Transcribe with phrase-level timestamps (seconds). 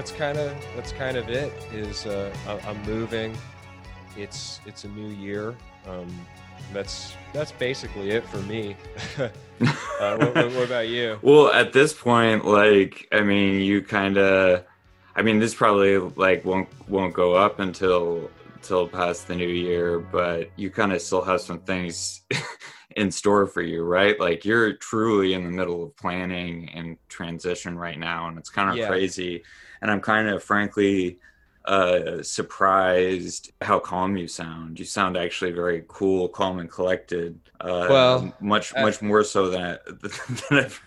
[0.00, 1.52] that's kind of that's kind of it.
[1.74, 2.32] Is uh,
[2.66, 3.36] I'm moving.
[4.16, 5.54] It's it's a new year.
[5.86, 6.08] Um,
[6.72, 8.76] that's that's basically it for me.
[9.18, 9.28] uh,
[10.16, 11.18] what, what, about you?
[11.22, 14.64] Well, at this point, like I mean, you kind of,
[15.16, 19.98] I mean, this probably like won't won't go up until until past the new year,
[19.98, 22.22] but you kind of still have some things
[22.96, 24.18] in store for you, right?
[24.18, 28.70] Like you're truly in the middle of planning and transition right now, and it's kind
[28.70, 28.88] of yeah.
[28.88, 29.42] crazy.
[29.82, 31.18] And I'm kind of frankly
[31.64, 34.78] uh, surprised how calm you sound.
[34.78, 37.38] You sound actually very cool, calm, and collected.
[37.60, 40.82] Uh, well, much uh, much more so than, than I've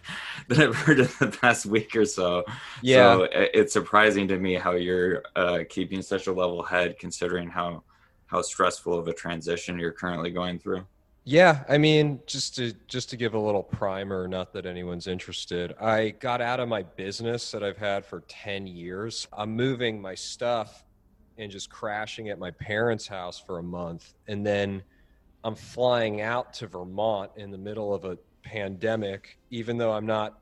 [0.48, 2.44] than I've heard in the past week or so.
[2.82, 7.50] Yeah, so it's surprising to me how you're uh, keeping such a level head, considering
[7.50, 7.84] how
[8.26, 10.86] how stressful of a transition you're currently going through.
[11.26, 15.74] Yeah, I mean, just to just to give a little primer, not that anyone's interested.
[15.80, 19.28] I got out of my business that I've had for 10 years.
[19.32, 20.84] I'm moving my stuff
[21.38, 24.84] and just crashing at my parents' house for a month and then
[25.46, 30.40] I'm flying out to Vermont in the middle of a pandemic even though I'm not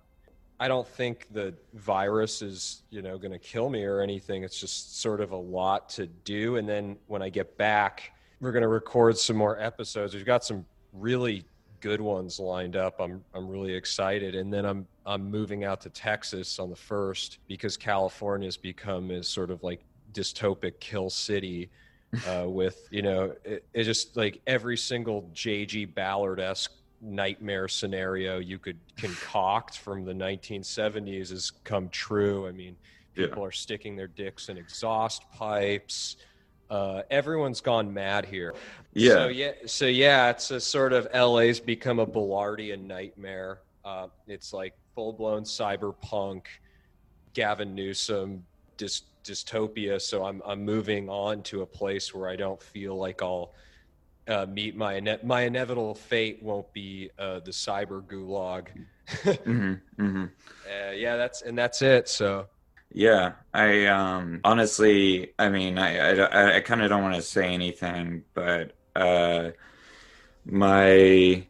[0.60, 4.44] I don't think the virus is, you know, going to kill me or anything.
[4.44, 8.52] It's just sort of a lot to do and then when I get back we're
[8.52, 10.16] going to record some more episodes.
[10.16, 11.46] We've got some really
[11.80, 13.00] good ones lined up.
[13.00, 17.38] I'm I'm really excited, and then I'm I'm moving out to Texas on the first
[17.48, 19.82] because California has become is sort of like
[20.12, 21.70] dystopic kill city.
[22.28, 25.86] Uh, with you know, it, it just like every single J.G.
[25.86, 32.50] Ballard esque nightmare scenario you could concoct from the 1970s has come true.
[32.50, 32.76] I mean,
[33.14, 33.48] people yeah.
[33.48, 36.18] are sticking their dicks in exhaust pipes.
[36.72, 38.56] Uh, everyone's gone mad here.
[38.94, 39.10] Yeah.
[39.10, 39.52] So yeah.
[39.66, 43.60] So yeah, it's a sort of LA's become a Ballardian nightmare.
[43.84, 46.44] Uh, it's like full blown cyberpunk,
[47.34, 48.46] Gavin Newsom
[48.78, 48.88] dy-
[49.24, 50.02] dystopia.
[50.02, 53.54] So I'm I'm moving on to a place where I don't feel like I'll
[54.30, 56.42] uh, meet my ine- my inevitable fate.
[56.42, 58.68] Won't be uh, the cyber gulag.
[59.08, 60.24] mm-hmm, mm-hmm.
[60.24, 62.08] Uh, yeah, that's and that's it.
[62.08, 62.48] So
[62.94, 67.54] yeah, I um honestly, I mean, I I, I kind of don't want to say
[67.54, 69.52] anything, but uh
[70.46, 71.46] my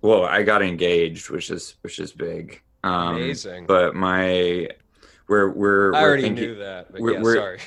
[0.00, 2.60] well, I got engaged, which is which is big.
[2.82, 3.66] Um, Amazing.
[3.66, 4.68] But my
[5.28, 6.92] we're we're I we're already thinking, knew that.
[6.92, 7.58] But we're, yeah, we're,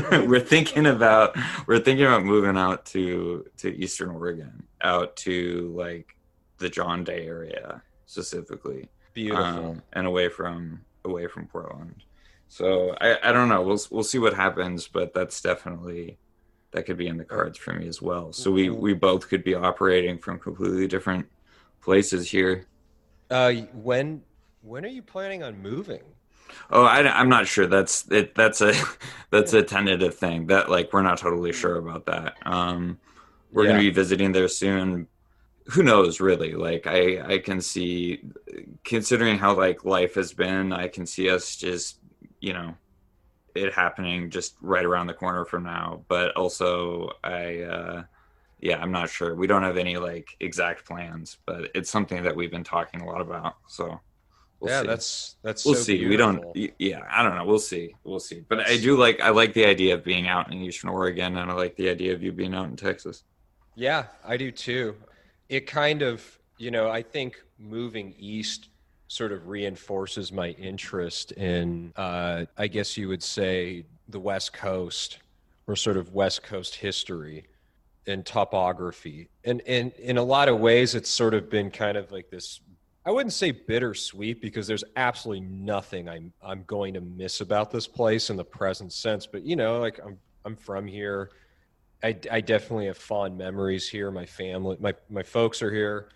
[0.00, 0.26] sorry.
[0.26, 1.36] we're thinking about
[1.66, 6.14] we're thinking about moving out to to Eastern Oregon, out to like
[6.58, 8.90] the John Day area specifically.
[9.14, 9.44] Beautiful.
[9.44, 12.04] Um, and away from away from Portland.
[12.48, 13.62] So I, I don't know.
[13.62, 16.18] We'll we'll see what happens, but that's definitely
[16.72, 18.32] that could be in the cards for me as well.
[18.32, 21.26] So we we both could be operating from completely different
[21.80, 22.66] places here.
[23.30, 24.22] Uh, when
[24.62, 26.02] when are you planning on moving?
[26.70, 27.66] Oh, I, am not sure.
[27.66, 28.34] That's it.
[28.34, 28.74] That's a
[29.30, 30.46] that's a tentative thing.
[30.46, 32.36] That like we're not totally sure about that.
[32.44, 32.98] Um,
[33.52, 33.70] we're yeah.
[33.70, 35.06] going to be visiting there soon.
[35.66, 36.52] Who knows, really?
[36.54, 38.22] Like I I can see,
[38.84, 41.98] considering how like life has been, I can see us just
[42.40, 42.74] you know
[43.54, 46.04] it happening just right around the corner from now.
[46.08, 48.02] But also i uh
[48.60, 49.34] yeah i'm not sure.
[49.34, 53.06] We don't have any like exact plans but it's something that we've been talking a
[53.06, 54.00] lot about so
[54.60, 54.86] we'll yeah see.
[54.86, 55.98] that's that's we'll so see.
[55.98, 56.52] Beautiful.
[56.54, 57.44] we don't yeah i don't know.
[57.44, 57.94] We'll see.
[58.04, 58.44] We'll see.
[58.48, 61.50] But i do like i like the idea of being out in eastern oregon and
[61.50, 63.24] i like the idea of you being out in texas.
[63.74, 64.96] Yeah i do too.
[65.48, 68.68] It kind of you know i think moving east
[69.08, 75.18] sort of reinforces my interest in, uh, I guess you would say, the West Coast
[75.66, 77.46] or sort of West Coast history
[78.06, 79.28] and topography.
[79.44, 82.60] And, and in a lot of ways, it's sort of been kind of like this.
[83.04, 87.86] I wouldn't say bittersweet because there's absolutely nothing I'm I'm going to miss about this
[87.86, 89.26] place in the present sense.
[89.26, 91.30] But you know, like I'm I'm from here.
[92.02, 94.10] I, I definitely have fond memories here.
[94.10, 96.10] My family, my my folks are here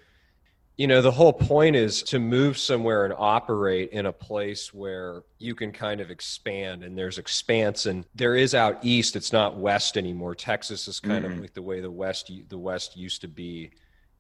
[0.76, 5.22] you know the whole point is to move somewhere and operate in a place where
[5.38, 9.56] you can kind of expand and there's expanse and there is out east it's not
[9.56, 11.34] west anymore texas is kind mm-hmm.
[11.34, 13.70] of like the way the west the west used to be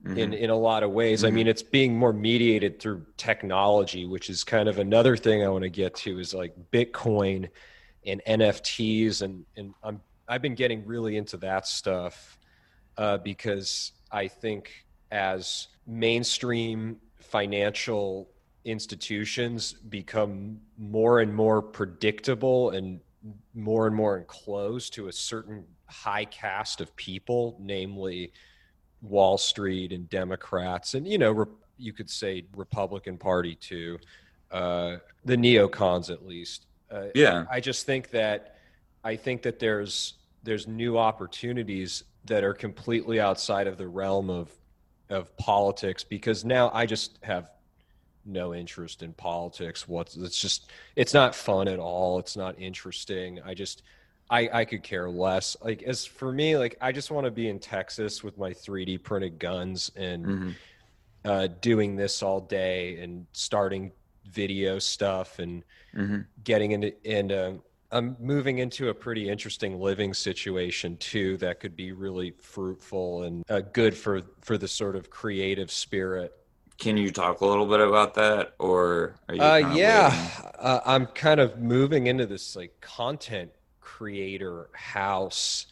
[0.04, 0.18] mm-hmm.
[0.18, 1.28] in in a lot of ways mm-hmm.
[1.28, 5.48] i mean it's being more mediated through technology which is kind of another thing i
[5.48, 7.48] want to get to is like bitcoin
[8.06, 12.38] and nfts and and i'm i've been getting really into that stuff
[12.98, 18.30] uh, because i think as mainstream financial
[18.64, 23.00] institutions become more and more predictable and
[23.54, 28.32] more and more enclosed to a certain high caste of people, namely
[29.02, 33.98] Wall Street and Democrats, and you know, you could say Republican Party too,
[34.50, 36.66] uh, the neocons at least.
[36.90, 37.44] Uh, Yeah.
[37.50, 38.56] I just think that
[39.04, 44.50] I think that there's there's new opportunities that are completely outside of the realm of
[45.12, 47.48] of politics because now I just have
[48.24, 49.88] no interest in politics.
[49.88, 52.18] What's it's just it's not fun at all.
[52.18, 53.40] It's not interesting.
[53.44, 53.82] I just
[54.30, 55.56] I I could care less.
[55.62, 58.98] Like as for me, like I just want to be in Texas with my 3D
[58.98, 60.54] printed guns and Mhm.
[61.24, 63.92] uh, doing this all day and starting
[64.24, 66.26] video stuff and Mhm.
[66.44, 67.52] getting into and uh,
[67.92, 73.44] I'm moving into a pretty interesting living situation too that could be really fruitful and
[73.50, 76.34] uh, good for for the sort of creative spirit.
[76.78, 79.42] Can you talk a little bit about that, or are you?
[79.42, 80.28] Uh, yeah,
[80.58, 85.66] uh, I'm kind of moving into this like content creator house,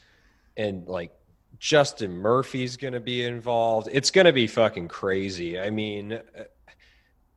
[0.57, 1.13] and like
[1.59, 3.89] Justin Murphy's going to be involved.
[3.91, 5.59] It's going to be fucking crazy.
[5.59, 6.45] I mean, uh,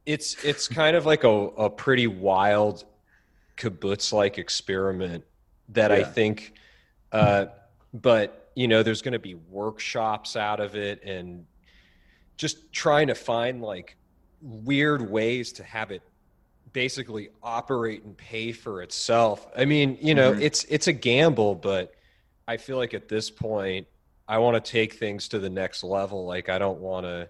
[0.05, 2.83] it's it's kind of like a, a pretty wild
[3.57, 5.23] kibbutz like experiment
[5.69, 6.53] that I think,
[7.11, 7.45] uh,
[7.93, 11.45] but you know, there's going to be workshops out of it and
[12.37, 13.95] just trying to find like
[14.41, 16.01] weird ways to have it
[16.71, 19.47] basically operate and pay for itself.
[19.55, 20.41] I mean, you know, Mhm.
[20.41, 21.93] it's it's a gamble, but
[22.47, 23.87] I feel like at this point
[24.27, 26.25] I want to take things to the next level.
[26.25, 27.29] Like I don't want to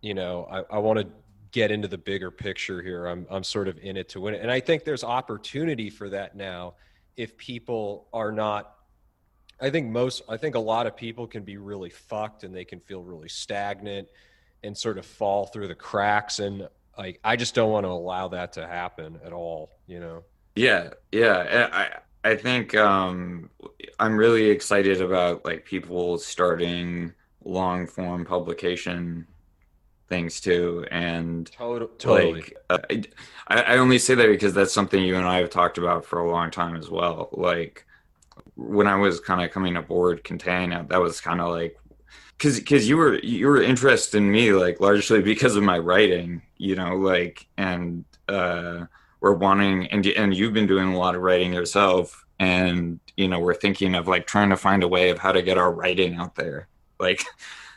[0.00, 1.06] you know, I, I want to
[1.52, 3.06] get into the bigger picture here.
[3.06, 4.42] I'm I'm sort of in it to win it.
[4.42, 6.74] And I think there's opportunity for that now
[7.16, 8.74] if people are not
[9.60, 12.64] I think most I think a lot of people can be really fucked and they
[12.64, 14.08] can feel really stagnant
[14.62, 18.28] and sort of fall through the cracks and like I just don't want to allow
[18.28, 20.22] that to happen at all, you know.
[20.54, 21.68] Yeah, yeah.
[21.72, 23.48] I I think um,
[23.98, 27.14] I'm really excited about like people starting
[27.44, 29.26] long form publication
[30.10, 32.32] things too, and Totally totally.
[32.32, 32.78] like uh,
[33.48, 36.20] I I only say that because that's something you and I have talked about for
[36.20, 37.28] a long time as well.
[37.32, 37.86] Like
[38.56, 41.78] when I was kind of coming aboard Contain, that was kind of like
[42.38, 46.42] because because you were you were interested in me like largely because of my writing,
[46.58, 48.86] you know, like and uh,
[49.20, 53.40] we're wanting and and you've been doing a lot of writing yourself, and you know
[53.40, 56.14] we're thinking of like trying to find a way of how to get our writing
[56.16, 56.68] out there,
[56.98, 57.24] like.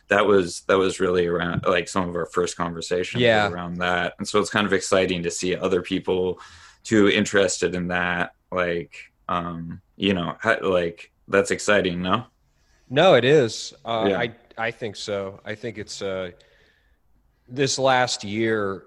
[0.09, 3.49] That was that was really around like some of our first conversations Yeah.
[3.49, 6.39] around that, and so it's kind of exciting to see other people
[6.83, 8.33] too interested in that.
[8.51, 8.95] Like,
[9.29, 12.25] um, you know, like that's exciting, no?
[12.89, 13.73] No, it is.
[13.85, 14.19] Uh, Yeah.
[14.19, 15.39] I I think so.
[15.45, 16.31] I think it's uh,
[17.47, 18.83] this last year.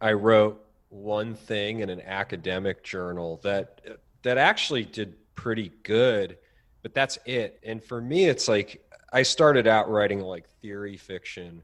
[0.00, 3.80] I wrote one thing in an academic journal that
[4.22, 6.38] that actually did pretty good,
[6.82, 7.58] but that's it.
[7.64, 8.83] And for me, it's like
[9.14, 11.62] I started out writing like theory fiction,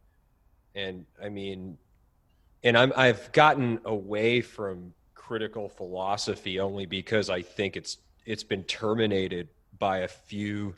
[0.77, 1.79] and I mean,
[2.63, 8.63] and I'm I've gotten away from critical philosophy only because I think it's it's been
[8.63, 9.49] terminated
[9.81, 10.77] by a few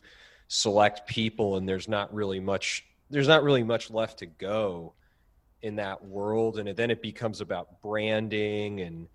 [0.48, 4.94] select people and there's not really much there's not really much left to go
[5.60, 9.08] in that world and then it becomes about branding and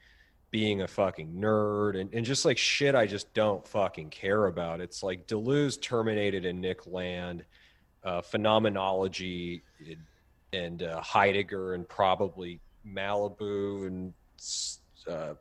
[0.51, 4.79] being a fucking nerd and, and just like shit I just don't fucking care about.
[4.79, 7.43] It's like Deleuze terminated in Nick Land,
[8.03, 9.63] uh, phenomenology
[10.53, 14.13] and uh, Heidegger and probably Malabou and
[15.09, 15.33] uh,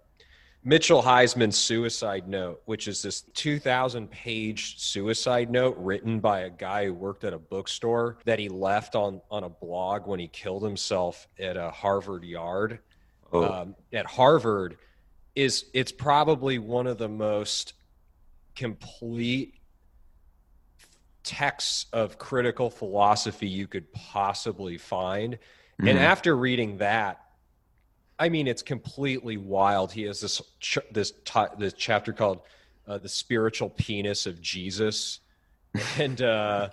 [0.64, 6.86] Mitchell Heisman's suicide note, which is this 2,000 page suicide note written by a guy
[6.86, 10.64] who worked at a bookstore that he left on, on a blog when he killed
[10.64, 12.80] himself at a Harvard Yard.
[13.32, 14.76] Oh, Um, at Harvard
[15.36, 17.74] is it's probably one of the most
[18.56, 19.54] complete
[21.22, 25.38] texts of critical philosophy you could possibly find.
[25.78, 26.00] And mhm.
[26.00, 27.20] after reading that,
[28.18, 29.92] I mean, it's completely wild.
[29.92, 32.40] He has this ch- this ti this chapter called
[32.88, 35.20] uh, "The Spiritual Penis of Jesus,"
[35.98, 36.70] and uh,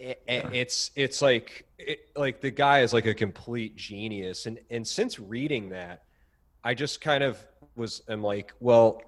[0.00, 4.46] it, it's it's like it, like the guy is like a complete genius.
[4.46, 6.02] And and since reading that,
[6.64, 7.38] I just kind of
[7.76, 9.02] was am like, well,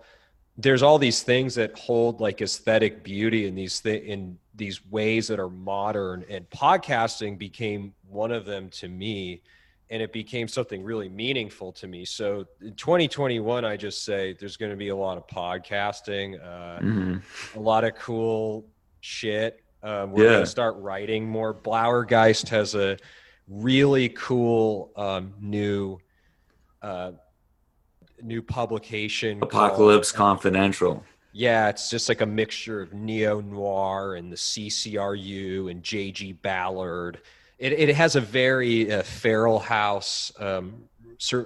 [0.57, 5.29] there's all these things that hold like aesthetic beauty in these th- in these ways
[5.29, 9.43] that are modern, and podcasting became one of them to me
[9.91, 12.05] and it became something really meaningful to me.
[12.05, 16.81] So in 2021, I just say there's going to be a lot of podcasting, uh,
[16.81, 17.23] Mhm.
[17.57, 18.67] a lot of cool
[19.01, 19.65] shit.
[19.83, 20.31] Um, we're Yeah.
[20.33, 21.55] going to start writing more.
[21.55, 22.99] Blauergeist has a
[23.47, 25.99] really cool um, new
[26.83, 27.13] uh,
[28.23, 29.41] new publication.
[29.41, 31.05] called- Apocalypse Confidential.
[31.33, 37.21] yeah, it's just like a mixture of neo noir and the CCRU and JG Ballard.
[37.59, 40.85] It, it has a very uh, feral house um,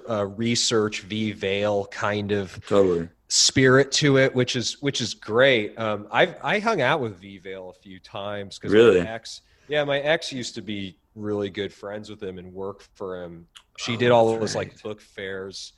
[0.09, 5.77] uh, research v Vale kind of totally spirit to it, which is which is great.
[5.79, 9.41] Um, I've I hung out with V Vale a few times because really, my ex,
[9.67, 13.47] yeah, my ex used to be really good friends with him and work for him.
[13.77, 14.67] She oh, did all of those right.
[14.67, 15.73] like book fairs,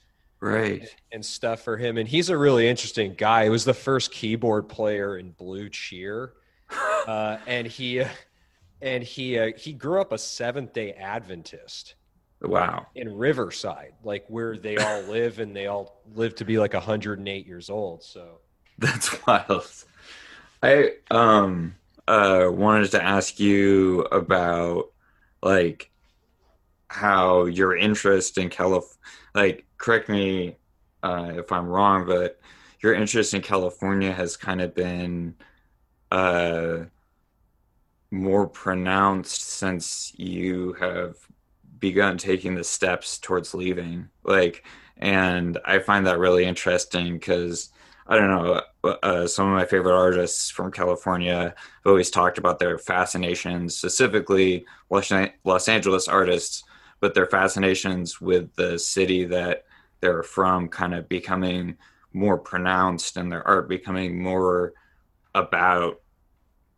[0.46, 1.98] right, and, and, stuff for him.
[1.98, 3.46] And he's a really interesting guy.
[3.46, 6.34] He was the first keyboard player in Blue Cheer,
[7.08, 8.04] uh, and he
[8.82, 11.96] and he uh, he grew up a Seventh Day Adventist.
[12.42, 12.88] Wow.
[12.96, 17.48] In Riverside, like where they all live, and they all live to be like 108
[17.48, 18.04] years old.
[18.04, 18.40] So
[18.78, 19.68] that's wild.
[20.62, 21.76] I um
[22.08, 24.92] uh wanted to ask you about
[25.42, 25.92] like
[26.88, 28.84] how your interest in Calif
[29.34, 30.58] like correct me
[31.04, 32.40] uh, if I'm wrong, but
[32.82, 35.36] your interest in California has kind of been
[36.12, 36.86] uh
[38.12, 41.16] more pronounced since you have
[41.80, 44.08] begun taking the steps towards leaving.
[44.24, 44.64] Like
[44.98, 47.70] and i find that really interesting because
[48.08, 48.62] i don't know
[49.04, 54.66] uh, some of my favorite artists from california have always talked about their fascinations specifically
[54.90, 55.12] los,
[55.44, 56.64] los angeles artists
[57.00, 59.66] but their fascinations with the city that
[60.00, 61.78] they're from kind of becoming
[62.14, 64.74] more pronounced and their art becoming more
[65.34, 66.02] about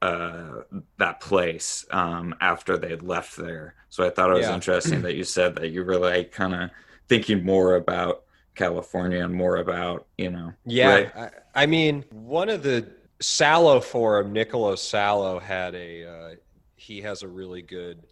[0.01, 0.61] uh,
[0.97, 3.75] that place um, after they had left there.
[3.89, 4.55] So I thought it was yeah.
[4.55, 6.69] interesting that you said that you were like kind of
[7.07, 8.23] thinking more about
[8.55, 10.53] California and more about you know.
[10.65, 11.15] Yeah, right?
[11.15, 11.29] I,
[11.63, 12.87] I, mean, one of the
[13.19, 16.35] Salo forum, Nicolo Salo had a uh,
[16.75, 18.03] he has a really good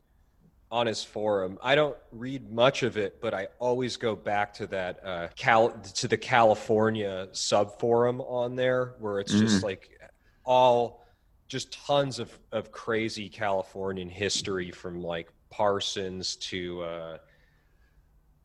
[0.76, 1.58] on his forum.
[1.64, 5.70] I don't read much of it, but I always go back to that uh, Cal
[5.70, 9.68] to the California sub forum on there where it's just mm-hmm.
[9.68, 9.98] like
[10.44, 11.06] all
[11.48, 17.18] just tons of, of crazy Californian history from like Parsons to uh,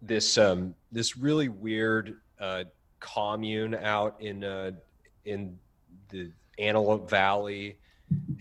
[0.01, 2.63] this um, this really weird uh,
[3.01, 4.71] commune out in uh,
[5.25, 5.59] in
[6.11, 7.80] the Antelope Valley,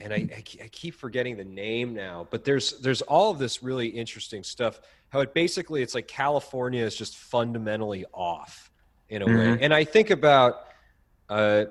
[0.01, 2.27] and I, I, I keep forgetting the name now.
[2.29, 4.79] But there's there's all of this really interesting stuff.
[5.09, 8.71] How it basically it's like California is just fundamentally off
[9.09, 9.37] in a mm-hmm.
[9.37, 10.65] way, and I think about.
[11.29, 11.65] Uh,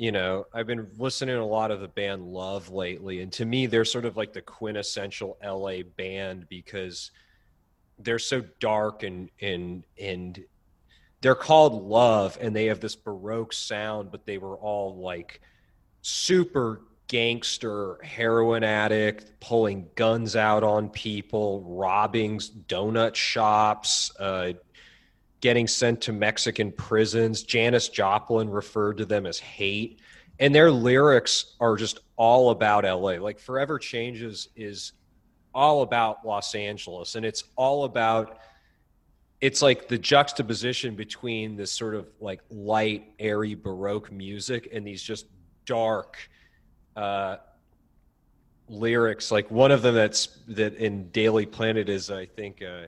[0.00, 3.44] you know, I've been listening to a lot of the band Love lately, and to
[3.44, 7.10] me, they're sort of like the quintessential LA band because
[7.98, 10.44] they're so dark and and and
[11.20, 15.40] they're called Love, and they have this baroque sound, but they were all like
[16.02, 24.52] super gangster heroin addict pulling guns out on people robbing donut shops uh,
[25.40, 27.42] getting sent to Mexican prisons.
[27.42, 30.00] Janis Joplin referred to them as hate.
[30.40, 33.12] And their lyrics are just all about LA.
[33.12, 34.92] Like Forever Changes is
[35.54, 37.14] all about Los Angeles.
[37.14, 38.38] And it's all about,
[39.40, 45.02] it's like the juxtaposition between this sort of like light, airy Baroque music and these
[45.02, 45.26] just
[45.64, 46.16] dark,
[46.98, 47.36] uh,
[48.68, 52.86] lyrics like one of them that's that in daily planet is i think uh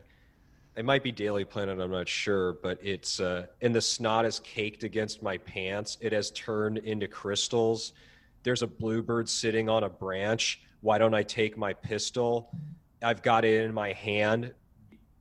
[0.77, 4.41] it might be Daily Planet, I'm not sure, but it's uh, and the snot is
[4.41, 5.99] caked against my pants.
[6.01, 7.93] It has turned into crystals.
[8.45, 10.63] There's a bluebird sitting on a branch.
[10.81, 12.51] Why don't I take my pistol?
[13.03, 14.55] I've got it in my hand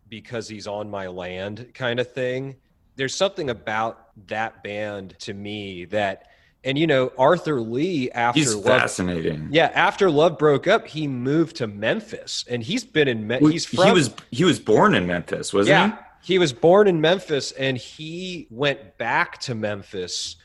[0.08, 2.56] because he's on my land, kind of thing.
[2.96, 6.28] There's something about that band to me that
[6.64, 9.50] and you know, Arthur Lee after he's Love, fascinating.
[9.52, 13.28] Yeah, after Love broke up, he moved to Memphis, and he's been in.
[13.28, 13.86] Me- he's from.
[13.86, 16.34] He was he was born in Memphis, wasn't yeah, he?
[16.34, 20.36] He was born in Memphis, and he went back to Memphis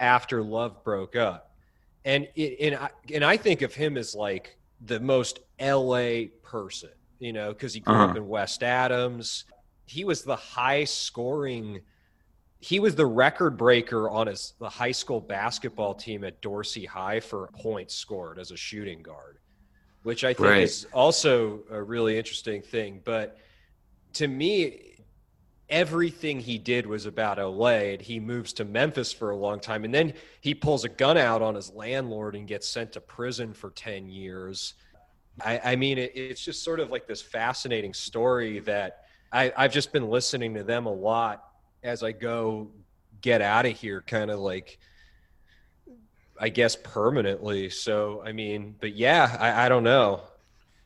[0.00, 1.52] after Love broke up,
[2.04, 6.26] and it, and I, and I think of him as like the most L.A.
[6.42, 8.04] person, you know, because he grew uh-huh.
[8.06, 9.44] up in West Adams.
[9.84, 11.80] He was the high scoring
[12.60, 17.20] he was the record breaker on his the high school basketball team at Dorsey High
[17.20, 19.38] for points scored as a shooting guard,
[20.02, 20.62] which I think right.
[20.62, 23.00] is also a really interesting thing.
[23.04, 23.38] But
[24.14, 24.96] to me,
[25.68, 27.92] everything he did was about LA.
[27.92, 31.16] And he moves to Memphis for a long time, and then he pulls a gun
[31.16, 34.74] out on his landlord and gets sent to prison for ten years.
[35.40, 39.72] I, I mean, it, it's just sort of like this fascinating story that I, I've
[39.72, 41.47] just been listening to them a lot
[41.82, 42.68] as I go
[43.20, 44.78] get out of here, kind of like,
[46.38, 47.70] I guess permanently.
[47.70, 50.22] So, I mean, but yeah, I, I don't know.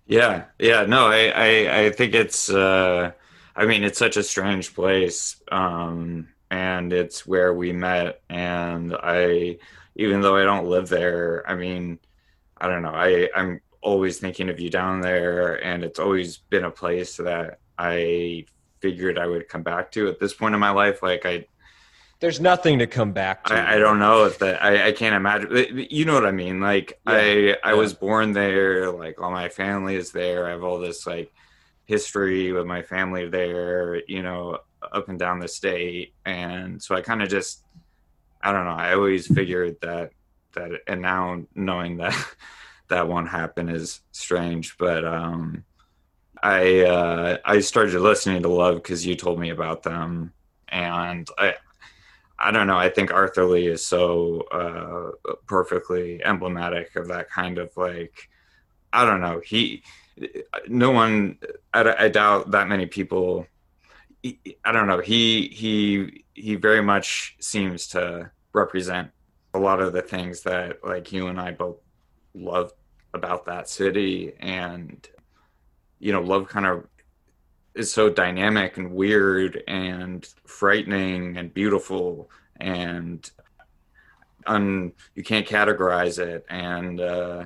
[0.06, 0.44] Yeah.
[0.58, 0.84] Yeah.
[0.84, 3.12] No, I, I, I think it's, uh,
[3.54, 5.36] I mean, it's such a strange place.
[5.50, 8.20] Um, and it's where we met.
[8.28, 9.58] And I,
[9.96, 11.98] even though I don't live there, I mean,
[12.58, 12.94] I don't know.
[12.94, 17.58] I, I'm always thinking of you down there, and it's always been a place that
[17.78, 18.46] I
[18.82, 21.02] figured I would come back to at this point in my life.
[21.02, 21.46] Like I,
[22.18, 23.54] there's nothing to come back to.
[23.54, 25.86] I, I don't know if that I, I can't imagine.
[25.88, 26.60] You know what I mean?
[26.60, 27.72] Like yeah, I I yeah.
[27.74, 28.90] was born there.
[28.90, 30.46] Like all my family is there.
[30.46, 31.32] I have all this like
[31.84, 34.02] history with my family there.
[34.08, 34.58] You know,
[34.92, 37.64] up and down the state, and so I kind of just
[38.42, 38.72] I don't know.
[38.72, 40.10] I always figured that
[40.54, 42.16] that, and now knowing that
[42.88, 45.64] that won't happen is strange, but um.
[46.42, 50.32] I uh, I started listening to Love because you told me about them,
[50.68, 51.54] and I
[52.38, 52.76] I don't know.
[52.76, 58.28] I think Arthur Lee is so uh, perfectly emblematic of that kind of like.
[58.94, 59.40] I don't know.
[59.42, 59.84] He,
[60.66, 61.38] no one.
[61.72, 63.46] I, I doubt that many people.
[64.24, 65.00] I don't know.
[65.00, 69.10] He he he very much seems to represent
[69.54, 71.78] a lot of the things that like you and I both
[72.34, 72.72] love
[73.14, 75.06] about that city, and
[76.02, 76.86] you know, love kind of
[77.74, 83.30] is so dynamic and weird and frightening and beautiful and
[84.46, 86.44] un, you can't categorize it.
[86.50, 87.44] And uh,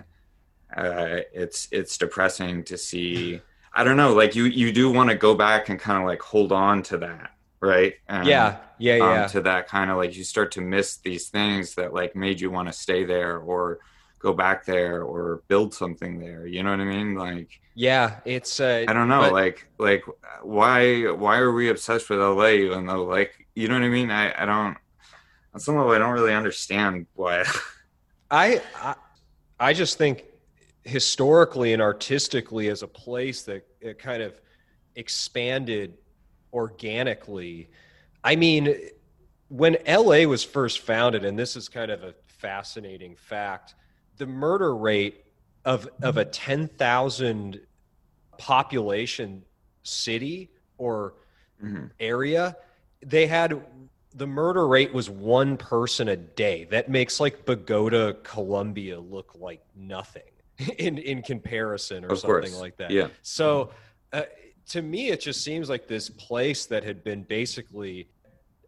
[0.76, 3.40] uh, it's it's depressing to see.
[3.72, 6.22] I don't know like you you do want to go back and kind of like
[6.22, 7.94] hold on to that right?
[8.08, 8.58] And, yeah.
[8.78, 9.26] Yeah um, yeah.
[9.28, 12.50] to that kind of like you start to miss these things that like made you
[12.50, 13.80] want to stay there or
[14.18, 17.14] go back there or build something there you know what i mean?
[17.14, 20.02] Like yeah it's uh, i don't know but, like like
[20.42, 24.10] why why are we obsessed with la even though like you know what i mean?
[24.10, 24.76] I i don't
[25.52, 27.44] on some level i don't really understand why.
[28.30, 28.94] I, I
[29.60, 30.24] i just think
[30.84, 34.40] historically and artistically as a place that it kind of
[34.94, 35.98] expanded
[36.52, 37.68] organically.
[38.24, 38.74] I mean
[39.48, 43.74] when la was first founded and this is kind of a fascinating fact
[44.16, 45.24] the murder rate
[45.64, 47.60] of of a 10,000
[48.38, 49.42] population
[49.82, 51.14] city or
[51.62, 51.86] mm-hmm.
[52.00, 52.56] area
[53.04, 53.62] they had
[54.14, 59.62] the murder rate was one person a day that makes like Bogota Colombia look like
[59.74, 60.22] nothing
[60.78, 62.60] in in comparison or of something course.
[62.60, 63.70] like that yeah so
[64.12, 64.22] uh,
[64.68, 68.08] to me it just seems like this place that had been basically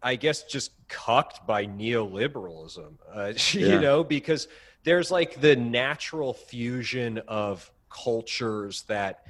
[0.01, 4.47] I guess just cucked by neoliberalism, uh, you know, because
[4.83, 9.25] there's like the natural fusion of cultures that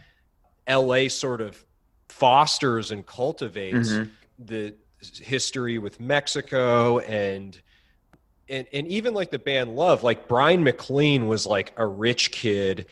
[0.69, 1.63] LA sort of
[2.07, 4.09] fosters and cultivates mm-hmm.
[4.39, 4.75] the
[5.21, 7.59] history with Mexico and
[8.49, 12.87] and and even like the band Love, like Bryan MacLean was like a rich kid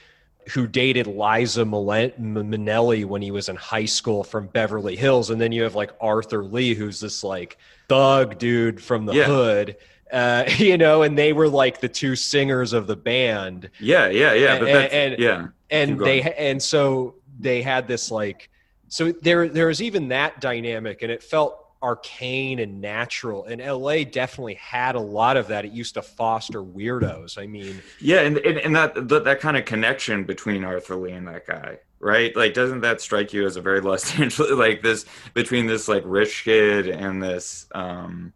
[0.52, 5.52] who dated Liza Minnelli when he was in high school from Beverly Hills, and then
[5.52, 7.58] you have like Arthur Lee, who's this like
[7.90, 9.26] thug dude from the yeah.
[9.26, 9.76] hood
[10.12, 13.70] uh, you know, and they were like the two singers of the band.
[13.80, 14.60] Yeah, yeah, yeah.
[14.60, 18.50] But and, and yeah, and they and so they had this like
[18.88, 23.46] so there there was even that dynamic, and it felt arcane and natural.
[23.46, 25.66] And LA definitely had a lot of that.
[25.66, 27.38] It used to foster weirdos.
[27.38, 31.12] I mean, yeah, and and, and that, that that kind of connection between Arthur Lee
[31.12, 32.36] and that guy right?
[32.36, 36.04] Like, doesn't that strike you as a very Los Angeles, like this between this like
[36.06, 38.34] rich kid and this um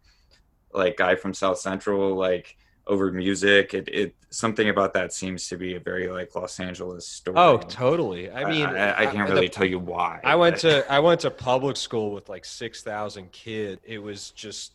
[0.72, 2.56] like guy from South Central, like
[2.86, 3.74] over music.
[3.74, 7.36] It, it something about that seems to be a very like Los Angeles story.
[7.38, 8.30] Oh, totally.
[8.30, 10.20] I mean, I, I can't really the, tell you why.
[10.24, 13.80] I went to I went to public school with like six thousand kids.
[13.84, 14.72] It was just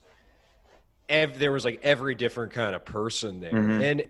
[1.10, 3.81] ev- there was like every different kind of person there, mm-hmm.
[3.81, 4.03] and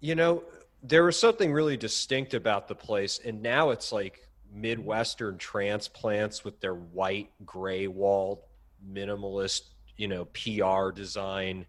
[0.00, 0.44] you know
[0.82, 3.20] there was something really distinct about the place.
[3.24, 8.46] And now it's like midwestern transplants with their white gray wall
[8.88, 9.62] minimalist
[9.96, 11.66] you know PR design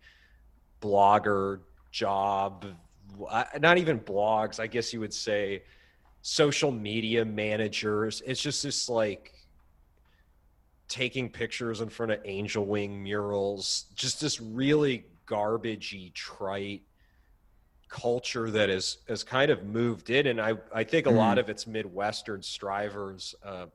[0.82, 1.60] blogger
[1.92, 2.66] job
[3.60, 5.64] not even blogs I guess you would say
[6.22, 9.34] social media managers it's just this like
[10.88, 16.82] taking pictures in front of angel wing murals just this really garbagey trite
[17.90, 21.16] culture that is has kind of moved in and i i think a mm.
[21.16, 23.66] lot of it's midwestern strivers uh,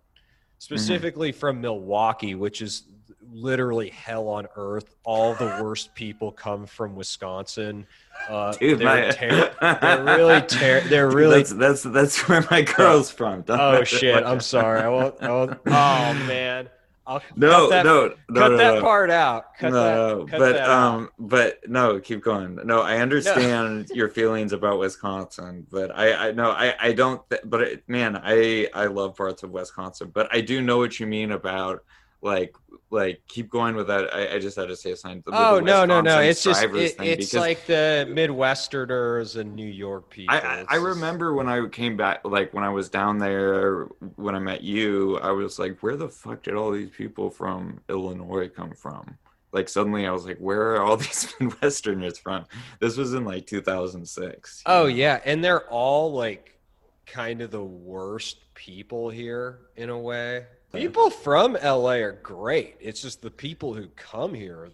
[0.59, 1.41] specifically mm-hmm.
[1.41, 2.85] from milwaukee which is
[3.30, 4.94] literally hell on earth.
[5.04, 7.87] All the worst people come from Wisconsin.
[8.28, 9.11] Uh, Dude, they're, my...
[9.11, 13.42] ter- they're really ter- they're really that's, that's that's where my girl's from.
[13.42, 14.24] Don't oh shit!
[14.24, 14.80] I'm sorry.
[14.80, 15.22] I won't.
[15.22, 15.58] I won't.
[15.66, 16.68] Oh man.
[17.04, 18.80] I'll no, that, no, no, cut no, that no.
[18.80, 19.56] part out.
[19.58, 22.61] Cut no, that, cut but um, but no, keep going.
[22.64, 27.28] No, I understand your feelings about Wisconsin, but I, I no, I, I don't.
[27.28, 31.00] Th- but it, man, I, I love parts of Wisconsin, but I do know what
[31.00, 31.82] you mean about
[32.22, 32.54] like
[32.90, 34.14] like keep going with that.
[34.14, 35.22] I, I just had to say something.
[35.26, 36.20] Oh no, no, no!
[36.20, 40.35] It's just it, it's like the Midwesterners and New York people.
[40.35, 43.85] I, I, I remember when I came back, like when I was down there,
[44.16, 47.80] when I met you, I was like, where the fuck did all these people from
[47.88, 49.18] Illinois come from?
[49.52, 52.46] Like suddenly, I was like, where are all these Midwesterners from?
[52.78, 54.62] This was in like 2006.
[54.66, 54.87] Oh know?
[54.87, 56.58] yeah, and they're all like
[57.06, 60.44] kind of the worst people here in a way.
[60.72, 62.76] People from LA are great.
[62.80, 64.70] It's just the people who come here.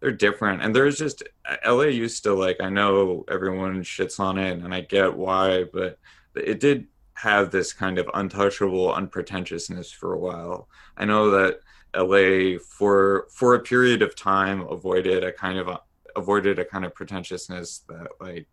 [0.00, 0.62] They're different.
[0.62, 4.74] And there's just uh, LA used to like I know everyone shits on it and
[4.74, 5.98] I get why, but
[6.34, 10.68] it did have this kind of untouchable unpretentiousness for a while.
[10.96, 11.60] I know that
[11.94, 15.78] LA for for a period of time avoided a kind of uh,
[16.16, 18.48] avoided a kind of pretentiousness that like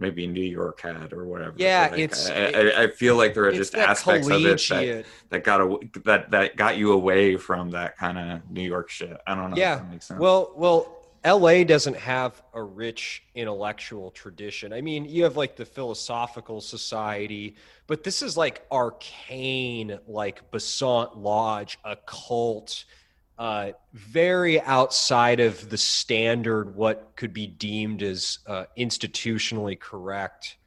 [0.00, 1.54] maybe New York had or whatever.
[1.56, 2.28] Yeah, like, it's.
[2.28, 6.30] I, I, I, feel like there are just aspects of it that, that got that
[6.30, 9.20] that got you away from that kind of New York shit.
[9.26, 9.56] I don't know.
[9.56, 9.84] Yeah.
[10.16, 14.72] Well, well, LA doesn't have a rich intellectual tradition.
[14.72, 21.18] I mean, you have like the Philosophical Society, but this is like arcane, like Besant
[21.18, 22.84] Lodge, a cult
[23.40, 30.58] uh, very outside of the standard, what could be deemed as uh, institutionally correct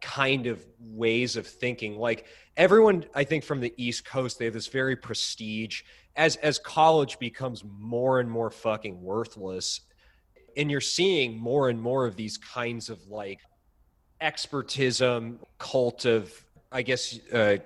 [0.00, 1.98] kind of ways of thinking.
[1.98, 2.24] Like
[2.56, 5.82] everyone, I think from the East Coast, they have this very prestige.
[6.16, 9.82] As as college becomes more and more fucking worthless,
[10.56, 13.40] and you're seeing more and more of these kinds of like
[14.22, 16.32] expertism, cult of,
[16.72, 17.58] I guess, uh,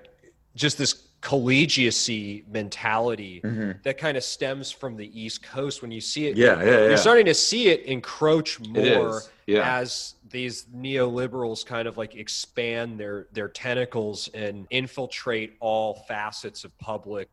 [0.55, 3.71] just this collegiacy mentality mm-hmm.
[3.81, 5.81] that kind of stems from the East Coast.
[5.81, 6.87] When you see it, yeah, yeah, yeah.
[6.89, 9.79] you're starting to see it encroach more yeah.
[9.79, 16.77] as these neoliberals kind of like expand their their tentacles and infiltrate all facets of
[16.77, 17.27] public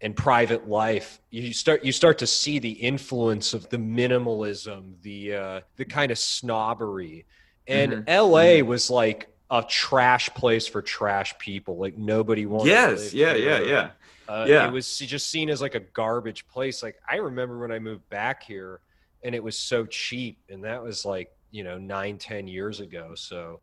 [0.00, 5.34] and private life you start you start to see the influence of the minimalism the
[5.34, 7.24] uh the kind of snobbery
[7.66, 8.08] and mm-hmm.
[8.08, 8.66] la mm-hmm.
[8.66, 11.76] was like a trash place for trash people.
[11.76, 12.70] Like nobody wanted.
[12.70, 12.72] It.
[12.72, 13.90] Yes, yeah, yeah, yeah,
[14.28, 14.66] uh, yeah.
[14.66, 16.82] It was just seen as like a garbage place.
[16.82, 18.80] Like I remember when I moved back here,
[19.22, 23.14] and it was so cheap, and that was like you know nine, ten years ago.
[23.14, 23.60] So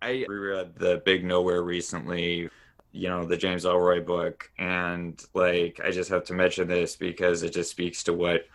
[0.00, 2.48] I reread the Big Nowhere recently.
[2.92, 7.42] You know the James Ellroy book, and like I just have to mention this because
[7.42, 8.46] it just speaks to what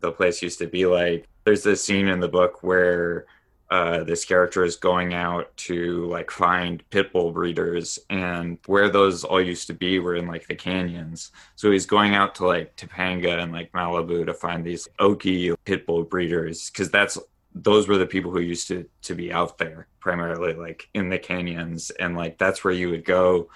[0.00, 1.28] the place used to be like.
[1.44, 3.26] There's this scene in the book where
[3.68, 9.24] uh, this character is going out to like find pit bull breeders and where those
[9.24, 11.32] all used to be were in like the canyons.
[11.56, 15.84] So he's going out to like topanga and like malibu to find these okie pit
[15.84, 17.18] bull breeders because that's
[17.54, 21.18] those were the people who used to to be out there primarily like in the
[21.18, 21.90] canyons.
[21.90, 23.48] And like that's where you would go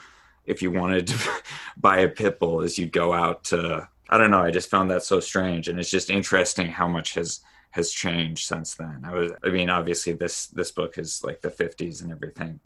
[0.44, 1.30] if you wanted to
[1.76, 4.90] buy a pit bull is you'd go out to i don't know i just found
[4.90, 5.68] that so strange.
[5.68, 9.02] And it's just interesting how much has has changed since then.
[9.04, 12.60] I was, I mean, obviously this this book is like the 50s and everything.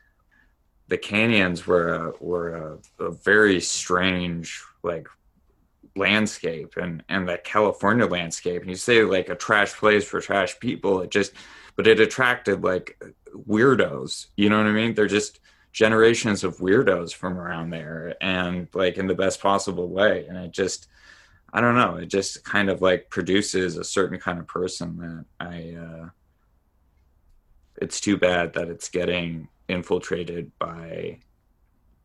[0.89, 5.09] The canyons were a, were a, a very strange like
[5.97, 8.63] landscape and and that California landscape.
[8.63, 11.33] And you say like a trash place for trash people, it just
[11.77, 13.03] but it attracted like
[13.49, 14.27] weirdos.
[14.37, 14.95] You know what I mean?
[14.95, 15.41] They're just
[15.73, 20.27] generations of weirdos from around there and like in the best possible way.
[20.27, 20.89] And it just
[21.55, 21.97] I don't know.
[21.97, 25.77] It just kind of like produces a certain kind of person that I.
[25.81, 26.09] Uh,
[27.81, 31.21] it's too bad that it's getting infiltrated by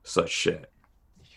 [0.04, 0.72] such shit.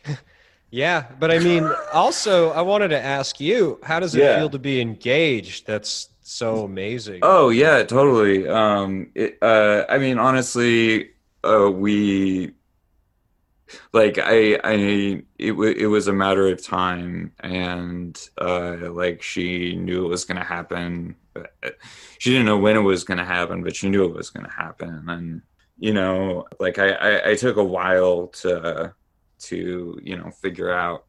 [0.71, 4.39] yeah, but I mean, also, I wanted to ask you, how does it yeah.
[4.39, 5.67] feel to be engaged?
[5.67, 7.21] That's so amazing.
[7.23, 8.47] Oh yeah, totally.
[8.47, 11.11] Um, it, uh, I mean, honestly,
[11.45, 12.53] uh, we
[13.93, 19.77] like I I it w- it was a matter of time and uh like she
[19.77, 21.17] knew it was going to happen
[22.19, 24.47] she didn't know when it was going to happen but she knew it was going
[24.47, 25.05] to happen.
[25.09, 25.43] And
[25.79, 28.95] you know like I, I I took a while to
[29.41, 31.07] to you know figure out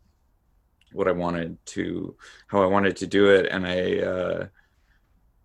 [0.94, 2.16] what I wanted to
[2.48, 3.48] how I wanted to do it.
[3.52, 4.48] And I uh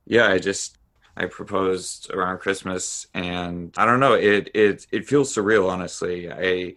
[0.06, 0.78] yeah I just
[1.16, 6.30] I proposed around Christmas and I don't know it it it feels surreal honestly.
[6.30, 6.74] I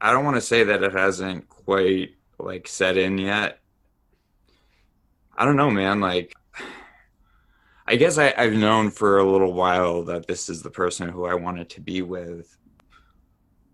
[0.00, 3.60] I don't want to say that it hasn't quite like set in yet.
[5.36, 6.00] I don't know, man.
[6.00, 6.34] Like,
[7.86, 11.26] I guess I, I've known for a little while that this is the person who
[11.26, 12.56] I wanted to be with.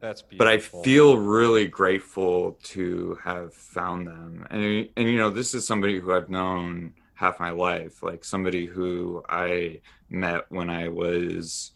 [0.00, 0.38] That's beautiful.
[0.38, 4.46] But I feel really grateful to have found them.
[4.50, 8.66] And and you know, this is somebody who I've known half my life, like somebody
[8.66, 9.80] who I
[10.10, 11.70] met when I was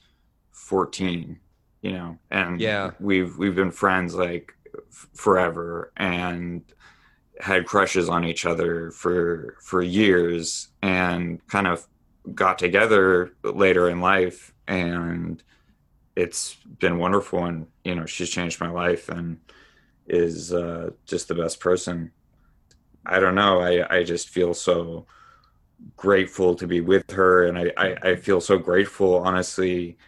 [0.51, 1.39] 14
[1.87, 2.91] you know and yeah.
[3.01, 6.63] we've we've been friends like f- forever and
[7.41, 11.87] had crushes on each other for for years and kind of
[12.35, 15.43] got together later in life and
[16.17, 19.39] it's been wonderful and you know she's changed my life and
[20.09, 22.13] is uh, just the best person.
[23.05, 23.61] I don't know.
[23.61, 25.07] I i just feel so
[25.97, 29.99] grateful to be with her and i i, I feel so grateful honestly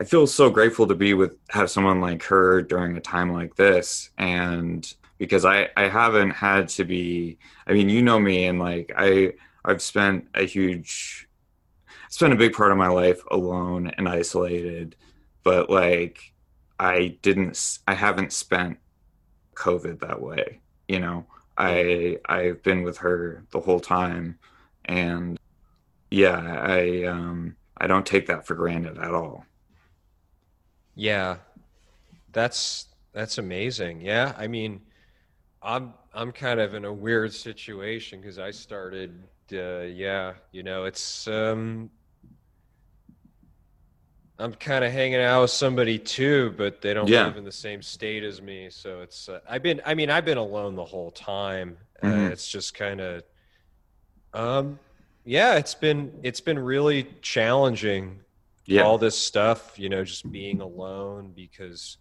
[0.00, 3.54] i feel so grateful to be with have someone like her during a time like
[3.56, 4.10] this.
[4.18, 8.92] And because i i haven't had to be i mean you know me and like
[8.96, 9.32] i
[9.64, 11.28] i've spent a huge
[12.10, 14.96] spent a big part of my life alone and isolated.
[15.44, 16.32] But like
[16.78, 18.78] i didn't i haven't spent
[19.54, 21.26] covid that way you know?
[21.56, 24.38] I i've been with her the whole time.
[24.86, 25.38] And
[26.10, 29.46] yeah i um i don't take that for granted at all
[30.94, 31.38] Yeah,
[32.32, 34.00] that's that's amazing.
[34.02, 34.82] Yeah, I mean,
[35.62, 39.28] I'm I'm kind of in a weird situation because I started.
[39.52, 41.90] Uh, yeah, you know, it's um,
[44.38, 47.16] I'm kind of hanging out with somebody too, but they don't Yeah.
[47.16, 48.68] live in the same state as me.
[48.70, 51.78] So it's uh, I've been I mean I've been alone the whole time.
[52.02, 52.32] Uh, Mhm.
[52.32, 53.22] it's just kind of
[54.32, 54.78] um,
[55.24, 58.20] yeah, it's been it's been really challenging
[58.66, 61.98] yeah all this stuff, you know, just being alone because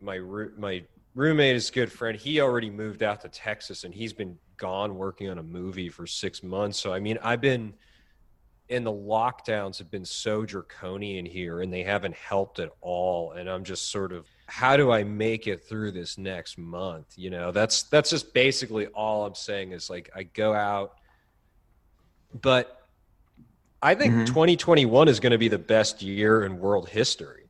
[0.00, 0.18] my
[0.56, 0.82] my
[1.14, 2.16] roommate is a good friend.
[2.16, 6.06] He already moved out to Texas and he's been gone working on a movie for
[6.06, 6.78] 6 months.
[6.78, 7.74] So I mean, I've been
[8.70, 13.48] and the lockdowns have been so draconian here and they haven't helped at all and
[13.48, 17.14] I'm just sort of how do I make it through this next month?
[17.16, 20.94] You know, that's that's just basically all I'm saying is like I go out
[22.42, 22.77] but
[23.82, 24.26] I think Mhm.
[24.26, 27.44] 2021 is going to be the best year in world history.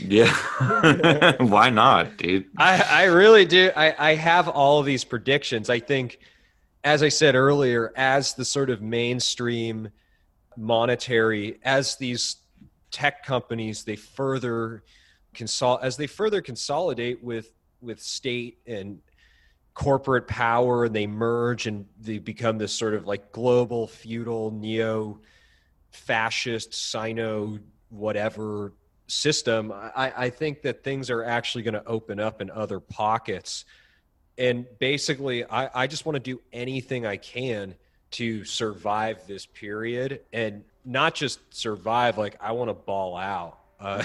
[0.00, 0.32] yeah
[1.42, 3.70] why not dude I, I really do.
[3.76, 5.68] I, I have all of these predictions.
[5.68, 6.20] I think,
[6.84, 9.88] as I said earlier, as the sort of mainstream
[10.56, 12.36] monetary, as these
[12.90, 14.84] tech companies, they further
[15.34, 17.50] consol as they further consolidate with
[17.82, 19.00] with state and
[19.74, 25.18] corporate power and they merge and they become this sort of like global feudal neo
[25.94, 27.58] fascist sino
[27.90, 28.72] whatever
[29.06, 33.64] system i, I think that things are actually going to open up in other pockets.
[34.36, 37.74] And basically i, I just want to do anything i can
[38.12, 43.58] to survive this period and not just survive like i want to ball out.
[43.80, 44.02] Uh,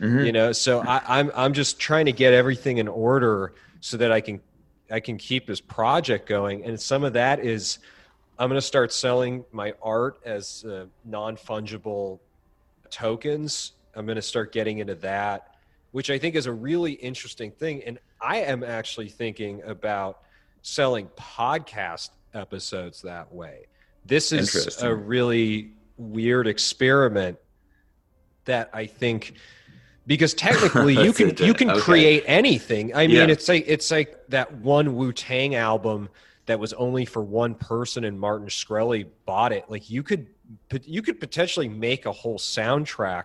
[0.00, 0.26] Mhm.
[0.26, 4.10] you know so I, i'm i'm just trying to get everything in order so that
[4.10, 4.40] i can
[4.90, 6.64] i can keep this project going.
[6.64, 7.78] And some of that is
[8.38, 12.18] i'm going to start selling my art as uh, non-fungible
[12.90, 13.72] tokens.
[13.94, 15.48] I'm going to start getting into that
[15.92, 17.82] which i think is a really interesting thing.
[17.84, 20.22] And i am actually thinking about
[20.62, 23.66] selling podcast episodes that way.
[24.04, 27.38] This is a really weird experiment
[28.44, 29.34] that i think
[30.06, 31.80] because technically you can you can okay.
[31.80, 32.94] create anything.
[32.94, 33.26] I mean Yeah.
[33.26, 36.08] it's like it's like that one wu-tang album
[36.46, 39.64] that was only for one person and martin shkreli bought it.
[39.68, 40.26] Like you could
[40.84, 43.24] you could potentially make a whole soundtrack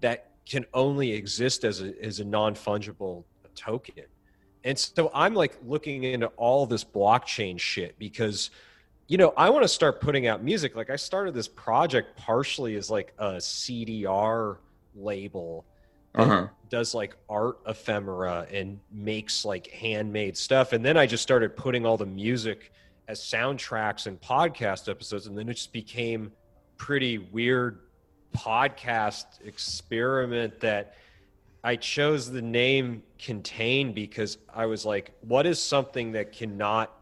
[0.00, 3.24] that can only exist as a as a non-fungible
[3.54, 4.04] token.
[4.64, 8.50] And so i'm like looking into all this blockchain shit because
[9.06, 10.76] you know i want to start putting out music.
[10.76, 14.56] Like i started this project partially as like a cdr
[14.96, 15.64] label
[16.14, 16.48] Uh-huh.
[16.68, 21.86] does like art ephemera and makes like handmade stuff and then i just started putting
[21.86, 22.72] all the music
[23.06, 26.32] as soundtracks and podcast episodes and then it just became
[26.76, 27.80] pretty weird
[28.36, 30.94] podcast experiment that
[31.62, 36.92] i chose the name contain because i was like what is something that cannot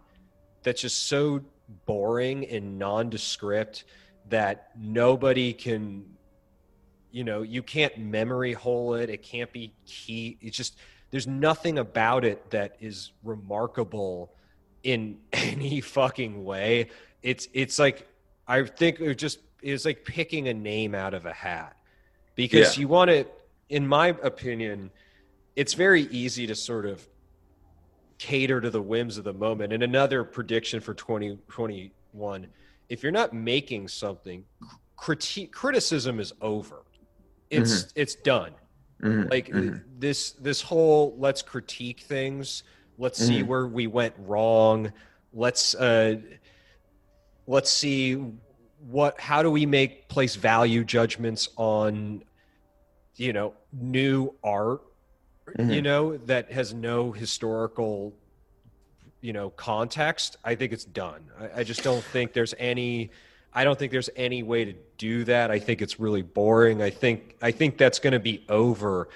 [0.62, 1.40] that's just so
[1.87, 3.85] boring and nondescript
[4.29, 6.05] that nobody can
[7.11, 9.11] you know you can't memory hole it.
[9.11, 10.38] It can't be key.
[10.40, 10.77] It's just
[11.11, 14.33] there's nothing about it that is remarkable
[14.83, 16.88] in any fucking way.
[17.23, 18.07] It's it's like
[18.47, 21.77] i think it just it's like picking a name out of a hat.
[22.35, 22.83] Because Yeah.
[22.83, 23.27] you want to
[23.68, 24.90] in my opinion
[25.57, 27.07] it's very easy to sort of
[28.18, 29.73] cater to the whims of the moment.
[29.73, 32.47] And another prediction for 2021
[32.88, 34.44] if you're not making something
[34.97, 36.85] critique criticism is over
[37.51, 38.53] it's it's done
[39.03, 39.31] Mhm.
[39.31, 39.83] like Mhm.
[39.99, 42.63] this this whole let's critique things
[42.99, 43.47] let's see Mhm.
[43.47, 44.93] where we went wrong
[45.33, 46.17] let's uh
[47.47, 48.15] let's see
[48.81, 52.23] what how do we make place value judgments on
[53.17, 54.83] you know new art
[55.57, 55.71] mm-hmm.
[55.71, 58.15] you know, that has no historical,
[59.21, 61.25] you know, context, I think it's done.
[61.41, 63.11] I, I just don't think there's any.
[63.53, 65.51] I don't think there's any way to do that.
[65.51, 66.83] I think it's really boring.
[66.83, 69.09] I think I think that's going to be over.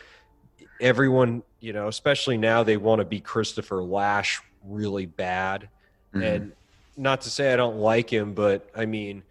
[0.81, 5.69] Everyone, you know, especially now, they want to be Christopher Lasch really bad,
[6.15, 6.23] mm-hmm.
[6.23, 6.53] and
[6.97, 9.23] not to say I don't like him, but I mean,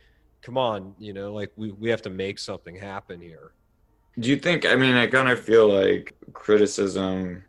[0.42, 3.52] come on, you know, like we we have to make something happen here.
[4.20, 4.66] Do you think?
[4.66, 7.44] I mean, I kind of feel like criticism.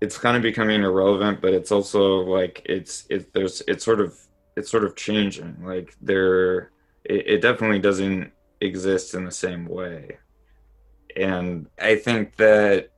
[0.00, 3.32] It's kind of becoming irrelevant, but it's also like it's it.
[3.32, 4.18] There's it's sort of
[4.56, 5.64] it's sort of changing.
[5.64, 6.70] Like there,
[7.04, 10.18] it, it definitely doesn't exist in the same way,
[11.16, 12.92] and I think that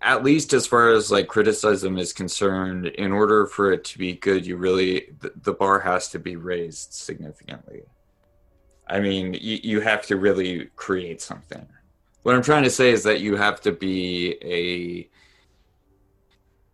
[0.00, 4.12] at least as far as like criticism is concerned in order for it to be
[4.12, 7.82] good you really the, bar has to be raised significantly.
[8.86, 11.66] I mean you, you have to really create something.
[12.22, 15.08] What I'm trying to say is that you have to be a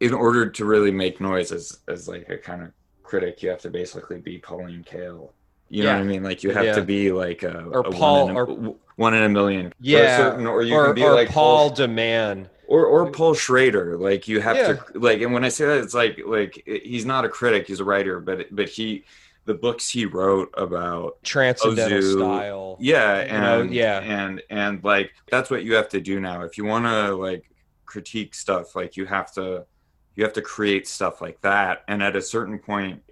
[0.04, 2.72] in order to really make noise as as like a kind of
[3.14, 5.30] critic, you have to basically be Pauline Kael.
[5.68, 5.84] You yeah.
[5.84, 6.22] know what I mean?
[6.24, 6.74] Like you have yeah.
[6.74, 9.72] to be like a or a Paul one in a, or one in a million.
[9.80, 12.48] Yeah, certain, or you or, can be or like Paul, Paul de Man.
[12.66, 13.96] Or or Paul Schrader.
[13.96, 14.72] Like you have yeah.
[14.74, 17.80] to like, and when I say that, it's like like he's not a critic, he's
[17.80, 19.04] a writer, but but he
[19.44, 22.76] the books he wrote about transcendental Ozu, style.
[22.80, 26.42] Yeah, and know, yeah, and and like that's what you have to do now.
[26.42, 27.50] If you want to like
[27.84, 29.66] critique stuff, like you have to
[30.14, 31.84] you have to create stuff like that.
[31.88, 33.02] And at a certain point,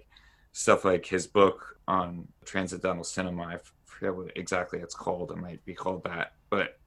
[0.51, 5.31] stuff like his book on transcendental cinema, I forget what exactly it's called.
[5.31, 6.77] It might be called that, but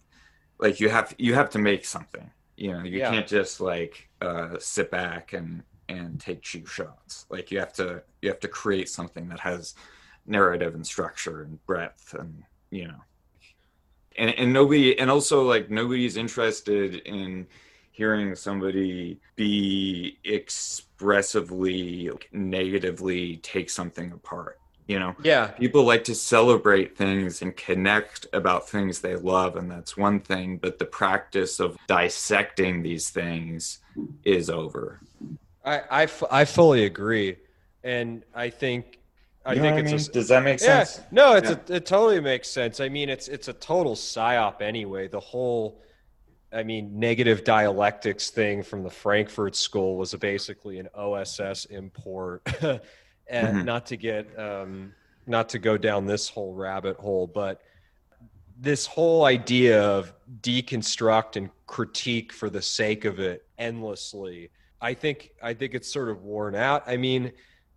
[0.59, 2.31] like you have you have to make something.
[2.57, 3.11] You know, you yeah.
[3.11, 7.26] can't just like uh, sit back and and take cheap shots.
[7.29, 9.74] Like you have to you have to create something that has
[10.26, 13.00] narrative and structure and breadth and you know
[14.18, 17.46] and and nobody and also like nobody's interested in
[17.96, 26.96] hearing somebody be expressively negatively take something apart you know yeah people like to celebrate
[26.96, 31.76] things and connect about things they love and that's one thing but the practice of
[31.87, 33.78] dissecting these things
[34.24, 35.00] is over
[35.66, 37.37] I, I, I fully agree,
[37.82, 39.00] and I think
[39.44, 39.92] I you think it's.
[39.92, 40.00] I mean?
[40.00, 40.98] A, Does that make sense?
[40.98, 41.56] Yeah, no, it's yeah.
[41.68, 42.78] a, it totally makes sense.
[42.78, 45.09] I mean, it's it's a total psyop anyway.
[45.09, 45.82] The whole,
[46.52, 52.42] I mean, negative dialectics thing from the Frankfurt School was basically an OSS import,
[53.26, 53.64] and mm-hmm.
[53.64, 54.92] not to get um,
[55.26, 57.62] not to go down this whole rabbit hole, but
[58.59, 65.32] this whole idea of deconstruct and critique for the sake of it endlessly I think
[65.42, 66.82] I think it's sort of worn out.
[66.87, 67.32] I mean,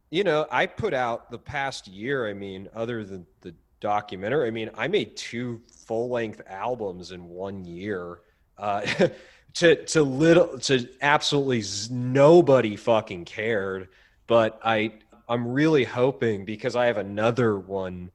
[0.09, 2.27] you know, I put out the past year.
[2.29, 7.27] I mean, other than the documentary, I mean, I made two full length albums in
[7.27, 8.19] one year.
[8.59, 8.81] Uh,
[9.55, 13.89] to to little to absolutely nobody fucking cared.
[14.27, 14.93] But I
[15.27, 18.11] I'm really hoping because I have another one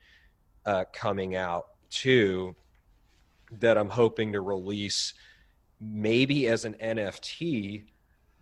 [0.66, 2.54] uh, coming out too
[3.60, 5.14] that I'm hoping to release
[5.80, 7.84] maybe as an NFT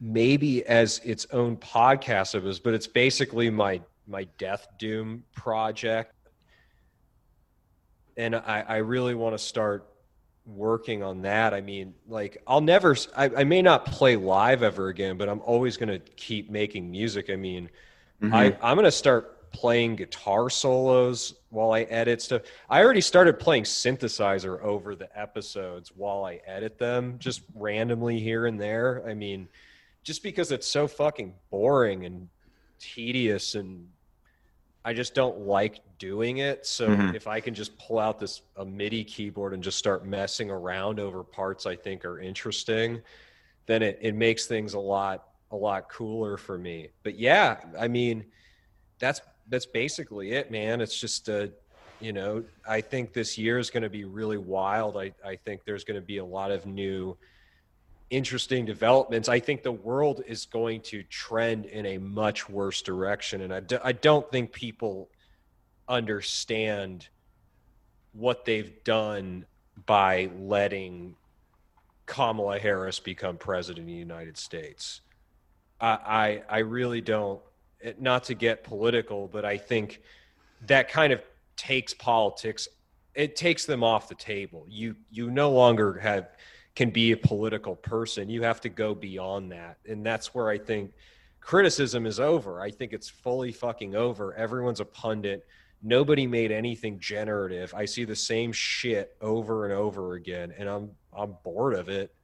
[0.03, 6.13] maybe as its own podcast of us, but it's basically my my Death Doom project,
[8.17, 9.87] and I, I really want to start
[10.47, 11.55] working on that.
[11.55, 15.41] I mean, like I'll never, I, I may not play live ever again, but I'm
[15.41, 17.31] always going to keep making music.
[17.31, 17.71] I mean,
[18.23, 18.35] mm-hmm.
[18.35, 22.43] I I'm going to start playing guitar solos while I edit stuff.
[22.71, 28.47] I already started playing synthesizer over the episodes while I edit them, just randomly here
[28.47, 29.05] and there.
[29.07, 29.49] I mean
[30.03, 32.29] just because it's so fucking boring and
[32.79, 33.89] tedious and
[34.85, 36.67] I just don't like doing it.
[36.67, 37.15] So mm-hmm.
[37.15, 40.99] if I can just pull out this a MIDI keyboard and just start messing around
[40.99, 43.01] over parts I think are interesting,
[43.67, 46.89] then it, it makes things a lot a lot cooler for me.
[47.03, 48.25] But yeah, I mean
[48.99, 50.81] that's that's basically it, man.
[50.81, 51.47] It's just a uh,
[52.01, 54.97] you know, I think this year is going to be really wild.
[54.97, 57.17] I, I think there's going to be a lot of new
[58.13, 63.41] interesting developments, I think the world is going to trend in a much worse direction.
[63.41, 65.09] And I, do, I don't think people
[65.89, 67.09] understand
[68.13, 69.47] what they've done
[69.87, 71.17] by letting
[72.05, 75.01] Kamala Harris become president of the United States.
[75.81, 77.41] I, I, I really don't,
[77.99, 80.03] not to get political, but I think
[80.67, 81.23] that kind of
[81.57, 82.69] takes politics,
[83.15, 84.67] it takes them off the table.
[84.69, 86.29] You, you no longer have,
[86.75, 88.29] can be a political person.
[88.31, 89.79] You have to go beyond that.
[89.89, 90.93] And that's where I think
[91.41, 92.61] criticism is over.
[92.61, 94.35] I think it's fully fucking over.
[94.35, 95.47] Everyone's a pundit.
[95.83, 97.75] Nobody made anything generative.
[97.75, 102.15] I see the same shit over and over again and I'm I'm bored of it.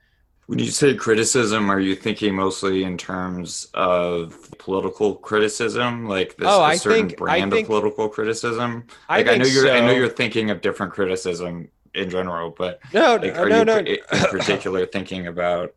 [0.46, 6.48] When you say criticism, are you thinking mostly in terms of political criticism, like this
[6.48, 8.84] Oh, a I certain think- brand think- of political criticism?
[9.10, 11.68] I Like I, think know you're I know you're thinking of different criticism
[11.98, 13.76] in general, but No, like, no, are no, you no.
[13.78, 13.98] in
[14.30, 15.74] particular thinking about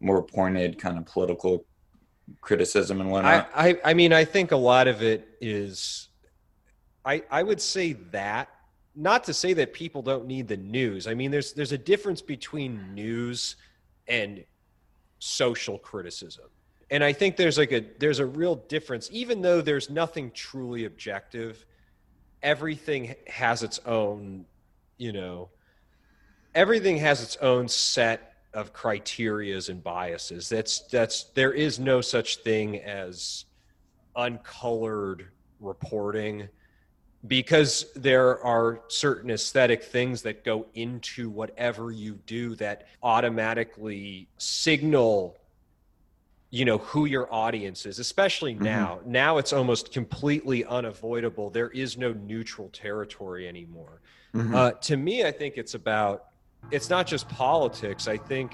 [0.00, 1.64] more pointed kind of political
[2.40, 3.50] criticism and I, whatnot?
[3.54, 6.08] I, I mean, I think a lot of it is,
[7.04, 8.48] I, I would say that.
[8.96, 11.06] Not to say that people don't need the news.
[11.06, 13.54] I mean, there's there's a difference between news
[14.08, 14.44] and
[15.20, 16.46] social criticism,
[16.90, 19.08] and I think there's like a there's a real difference.
[19.12, 21.64] Even though there's nothing truly objective,
[22.42, 24.44] everything has its own,
[25.00, 25.48] you know,
[26.54, 30.48] everything has its own set of criterias and biases.
[30.48, 33.46] That's that's there is no such thing as
[34.14, 35.28] uncolored
[35.58, 36.48] reporting
[37.26, 45.36] because there are certain aesthetic things that go into whatever you do that automatically signal
[46.50, 48.62] you know who your audience is especially Mhm.
[48.62, 54.00] now now it's almost completely unavoidable there is no neutral territory anymore
[54.34, 54.54] Mhm.
[54.54, 56.26] uh, to me, I think it's about
[56.70, 58.06] it's not just politics.
[58.06, 58.52] I think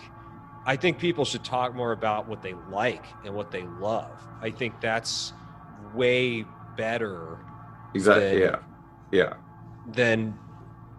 [0.65, 4.11] I think people should talk more about what they like and what they love.
[4.41, 5.33] I think that's
[5.95, 6.45] way
[6.77, 7.39] better
[7.95, 8.41] exactly.
[8.41, 8.57] then- Yeah.
[9.13, 9.33] Yeah.
[9.93, 10.37] Then,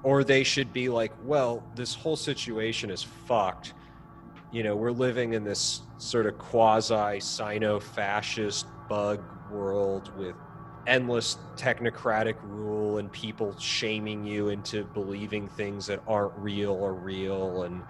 [0.03, 3.73] or they should be like, well, this whole situation is fucked.
[4.53, 9.21] You know, we're living in this sort of quasi sino fascist bug
[9.51, 10.35] world with
[10.87, 17.63] endless technocratic rule and people shaming you into believing things that aren't real or real
[17.63, 17.83] and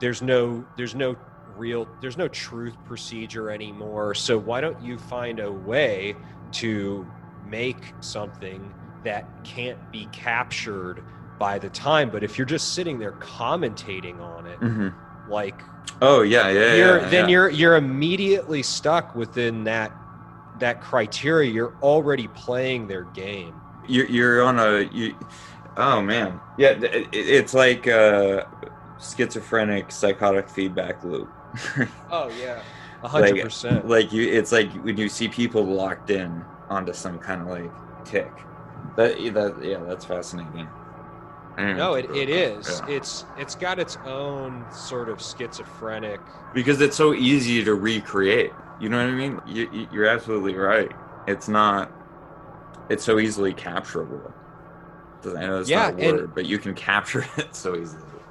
[0.00, 1.16] there's no there's no
[1.56, 6.14] real there's no truth procedure anymore so why don't you find a way
[6.52, 7.12] to
[7.42, 11.04] make something that can't be captured
[11.38, 14.88] by the time but if you're just sitting there commentating on it hmm
[15.26, 15.64] like
[16.02, 17.08] Oh yeah, yeah, you're yeah.
[17.08, 17.26] then yeah.
[17.28, 19.99] you're you're immediately stuck within that
[20.60, 23.54] that criteria you're already playing their game.
[23.88, 25.16] You're, you're on a you
[25.76, 26.40] oh man.
[26.58, 28.48] Yeah it, it's like a
[28.98, 31.30] schizophrenic psychotic feedback loop.
[32.10, 32.62] Oh yeah.
[33.02, 33.88] Hundred percent.
[33.88, 38.04] like you it's like when you see people locked in onto some kind of like
[38.04, 38.30] tick.
[38.96, 40.68] That that yeah that's fascinating
[41.58, 41.76] Mm.
[41.76, 42.86] no it, it is Yeah.
[42.86, 48.88] it's it's got its own sort of schizophrenic because it's so easy to recreate you
[48.88, 50.92] know what i mean you, you- you're absolutely right
[51.26, 51.94] it's not
[52.88, 54.36] it's so easily capturable
[55.26, 58.26] i know it's Yeah, not a and- word but you can capture it so easily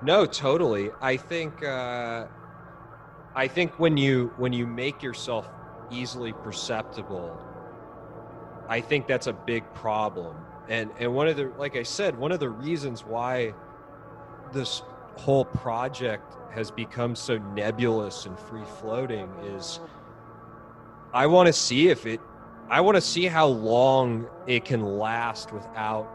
[0.00, 0.92] No, totally.
[1.00, 2.28] I think uh,
[3.34, 5.48] I think when you when you make yourself
[5.90, 7.44] easily perceptible,
[8.68, 10.48] I think that's a big problem.
[10.68, 13.54] And and one of the like I said, one of the reasons why
[14.52, 14.82] this
[15.16, 19.80] whole project has become so nebulous and free floating is
[21.12, 22.20] I want to see if it
[22.68, 26.08] I want to see how long it can last without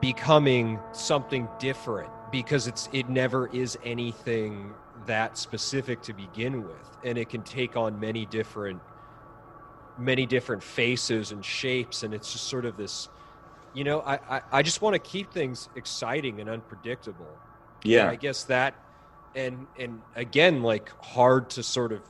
[0.00, 4.72] becoming something different because it's it never is anything
[5.06, 8.80] that specific to begin with and it can take on many different
[9.98, 13.08] many different faces and shapes and it's just sort of this
[13.74, 17.26] you know i i, I just want to keep things exciting and unpredictable.
[17.82, 18.10] And yeah.
[18.10, 18.74] I guess that
[19.34, 22.00] and and again like hard to sort of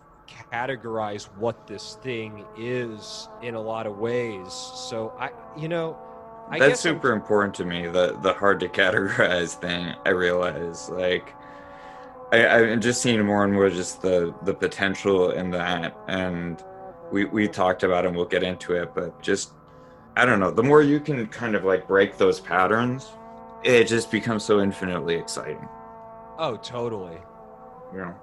[0.52, 4.52] categorize what this thing is in a lot of ways.
[4.52, 5.98] So i you know
[6.50, 10.10] I that's guess I'm- super important to me the the hard to categorize thing i
[10.10, 11.34] realize like
[12.32, 16.62] I, i'm just seeing more and more just the the potential in that and
[17.12, 19.52] we we talked about it and we'll get into it but just
[20.18, 23.12] i don't know the more you can kind of like break those patterns
[23.64, 25.68] it just becomes so infinitely exciting
[26.38, 27.18] oh totally
[27.94, 28.14] know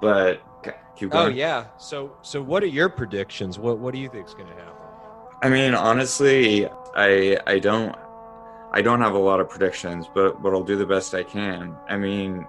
[0.00, 0.42] but
[0.96, 1.66] keep Oh yeah.
[1.78, 3.58] So so what are your predictions?
[3.58, 4.74] What what do you think's going to happen?
[5.42, 7.96] I mean, honestly, I I don't
[8.72, 11.76] I don't have a lot of predictions, but but I'll do the best I can.
[11.88, 12.46] I mean,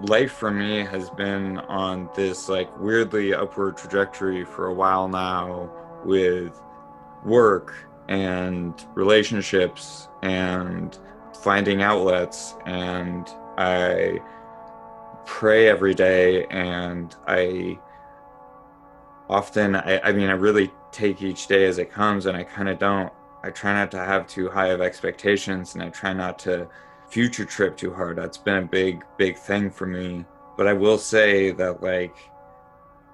[0.00, 5.70] life for me has been on this like weirdly upward trajectory for a while now
[6.04, 6.58] with
[7.24, 7.74] work
[8.10, 10.98] and relationships and
[11.42, 12.54] finding outlets.
[12.66, 14.20] And I
[15.24, 17.78] pray every day and I
[19.28, 22.68] often I, I mean i really take each day as it comes and i kind
[22.68, 23.12] of don't
[23.44, 26.68] i try not to have too high of expectations and i try not to
[27.10, 28.16] future trip too hard.
[28.16, 30.24] That's been a big big thing for me.
[30.56, 32.14] But i will say that like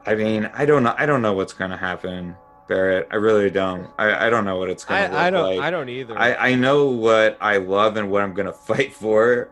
[0.05, 2.37] i mean i don't know i don't know what's to happen
[2.69, 5.57] barrett i really don't i, I don't know what it's going to look I, don't
[5.57, 6.19] like I don't either.
[6.19, 9.51] I, I know what I love and what I'm gonna fight for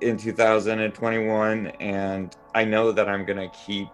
[0.00, 3.88] in 2021 and I know that I'm going to keep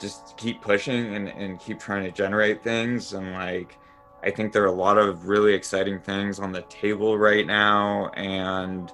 [0.00, 3.78] just keep pushing and, and keep trying to generate things and like
[4.22, 8.08] I think there are a lot of really exciting things on the table right now
[8.10, 8.90] and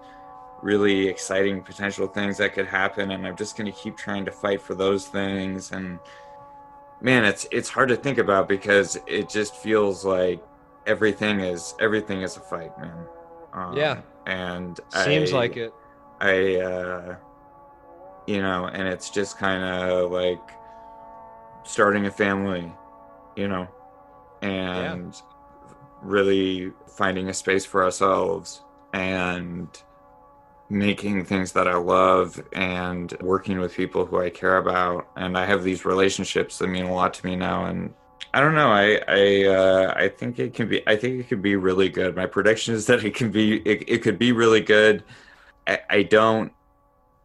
[0.63, 4.33] really exciting potential things that could happen and I'm just going to keep trying to
[4.33, 5.99] fight for those things and
[7.01, 10.43] man it's it's hard to think about because it just feels like
[10.87, 13.07] everything is everything is a fight man.
[13.53, 14.01] Um, yeah.
[14.27, 15.73] and seems I, like it.
[16.21, 17.17] I uh
[18.27, 20.41] you know and it's just kind of like
[21.65, 22.73] starting a family
[23.37, 23.69] you know
[24.43, 25.75] and yeah.
[26.03, 28.63] really finding a space for ourselves.
[28.93, 29.69] And
[30.71, 35.09] making things that I love and working with people who I care about.
[35.17, 37.67] And I have these relationships that mean a lot to me now.
[37.67, 37.93] And
[38.33, 38.71] I don't know.
[38.71, 40.87] I I uh, I think it can be.
[40.87, 42.15] I think it could be really good.
[42.15, 43.59] My prediction is that it can be.
[43.59, 45.03] It, it could be really good.
[45.67, 46.53] I, I don't.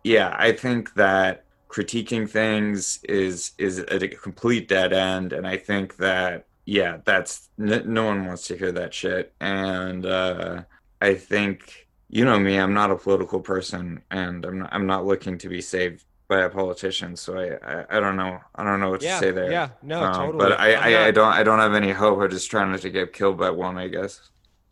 [0.04, 5.98] Yeah, I think that critiquing things is is a complete dead end, and I think
[5.98, 9.34] that yeah, that's no one wants to hear that shit.
[9.40, 10.64] And uh,
[11.02, 11.85] I think
[12.16, 15.50] you know me, I'm not a political person, and I'm not, I'm not looking to
[15.50, 17.18] be saved by a politician.
[17.18, 18.40] So I, I, I don't know.
[18.56, 19.52] I don't know what yeah, to say there.
[19.52, 20.38] Yeah, no, um, totally.
[20.38, 22.22] But I, I, I, don't, I don't have any hope.
[22.22, 24.22] I'm just trying not to get killed by one, I guess.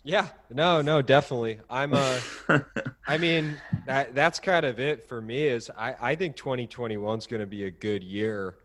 [0.06, 1.60] Yeah, no, no, definitely.
[1.70, 2.20] I'm uh
[3.08, 7.28] I mean, that that's kind of it for me is I, I think 2021 is
[7.28, 8.56] going to be a good year.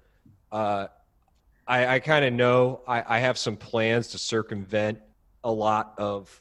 [0.52, 0.86] Uh,
[1.66, 5.00] I, I kind of know I, I have some plans to circumvent
[5.42, 6.40] a lot of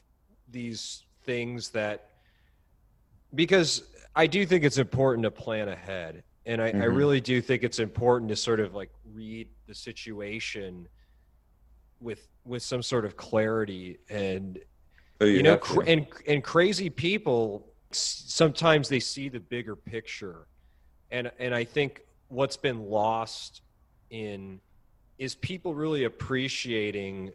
[0.50, 2.07] these things that
[3.34, 3.82] because
[4.14, 6.22] I do think it's important to plan ahead.
[6.46, 6.82] And I, mm-hmm.
[6.82, 10.88] I really do think it's important to sort of like read the situation
[12.00, 14.58] with with some sort of clarity and
[15.20, 20.46] oh, you, you know cr- and and crazy people sometimes they see the bigger picture
[21.10, 23.62] and and I think what's been lost
[24.10, 24.60] in
[25.18, 27.32] is people really appreciating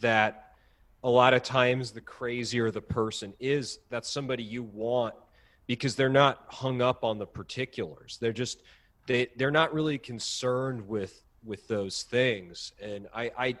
[0.00, 0.52] that
[1.02, 5.14] a lot of times the crazier the person is that's somebody you want
[5.66, 8.62] because they're not hung up on the particulars they're just
[9.06, 13.56] they they're not really concerned with with those things and i i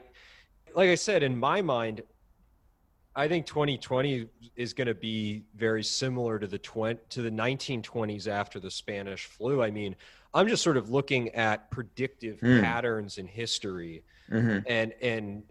[0.74, 2.02] like i said in my mind
[3.14, 4.26] i think 2020
[4.56, 9.26] is going to be very similar to the 20 to the 1920s after the spanish
[9.26, 9.94] flu i mean
[10.34, 12.60] I'm just sort of looking at predictive mm.
[12.60, 14.58] patterns in history mm-hmm.
[14.66, 15.42] and and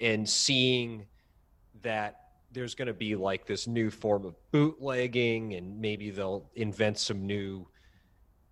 [0.00, 1.06] and seeing
[1.82, 6.98] that there's going to be like this new form of bootlegging and maybe they'll invent
[6.98, 7.66] some new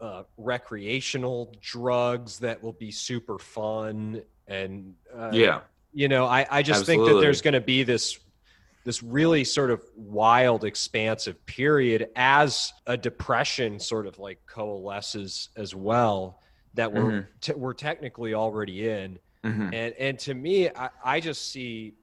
[0.01, 5.61] uh, recreational drugs that will be super fun and uh, yeah
[5.95, 7.07] you know i, I just Absolutely.
[7.07, 8.19] think that there's going to be this
[8.87, 15.75] this really sort of wild, expansive period as a depression sort of like coalesces as
[15.75, 16.41] well
[16.75, 17.29] that we're mm-hmm.
[17.41, 19.19] t- we're technically already in.
[19.43, 19.75] Mm-hmm.
[19.75, 21.95] And and to me, I, I just see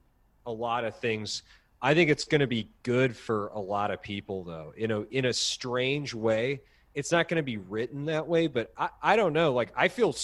[0.44, 1.42] a lot of things.
[1.84, 4.72] I think it's going to be good for a lot of people, though.
[4.74, 6.62] You know, in a strange way,
[6.94, 9.52] it's not going to be written that way, but I, I don't know.
[9.52, 10.16] Like, I feel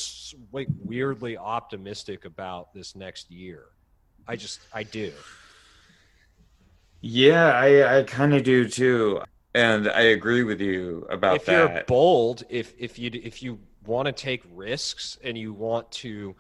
[0.53, 3.67] like weirdly optimistic about this next year.
[4.27, 5.13] I just, I do.
[7.03, 9.21] Yeah, I, I kind of do too.
[9.55, 11.65] And I agree with you about if that.
[11.65, 15.91] If you're bold, if if you if you want to take risks and you want
[15.91, 16.37] to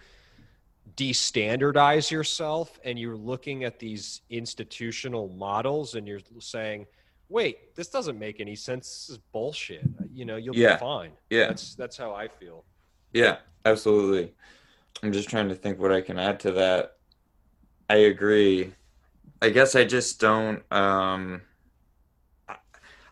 [0.96, 6.86] destandardize yourself and you're looking at these institutional models and you're saying,
[7.28, 8.88] "Wait, this doesn't make any sense.
[8.88, 10.74] This is bullshit." You know, you'll yeah.
[10.74, 11.12] be fine.
[11.30, 11.48] Yeah.
[11.48, 12.64] That's that's how I feel.
[13.12, 14.34] Yeah, absolutely.
[15.02, 16.96] I'm just trying to think what I can add to that.
[17.88, 18.72] I agree
[19.42, 20.62] I guess I just don't.
[20.72, 21.42] Um,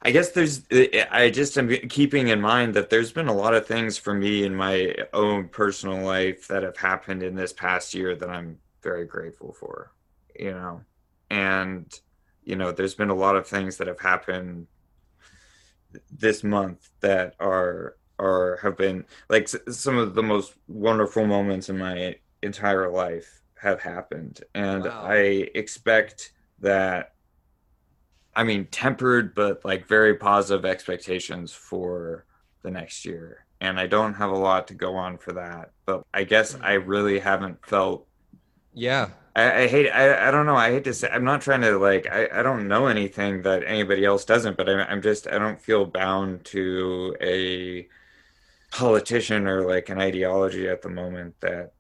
[0.03, 0.63] I guess there's.
[1.11, 4.45] I just am keeping in mind that there's been a lot of things for me
[4.45, 9.07] in my own personal life that have happened in this past year that I'm very
[9.07, 9.93] grateful for.
[10.39, 10.83] You know,
[11.31, 11.93] and
[12.45, 14.69] you know, there's been a lot of things that have happened
[16.11, 21.79] this month that are are have been like some of the most wonderful moments in
[21.79, 24.41] my entire life have happened.
[24.55, 25.03] And wow.
[25.05, 27.15] I expect that,
[28.39, 32.25] I mean, tempered, but like very positive expectations for
[32.63, 33.45] the next year.
[33.61, 35.73] And I don't have a lot to go on for that.
[35.87, 38.07] But I guess I really haven't felt.
[38.73, 39.09] Yeah.
[39.35, 40.55] I, I hate, I, I don't know.
[40.55, 43.65] I hate to say, I'm not trying to like, I, I don't know anything that
[43.67, 47.89] anybody else doesn't, but I'm, I'm just, I don't feel bound to a
[48.71, 51.73] politician or like an ideology at the moment that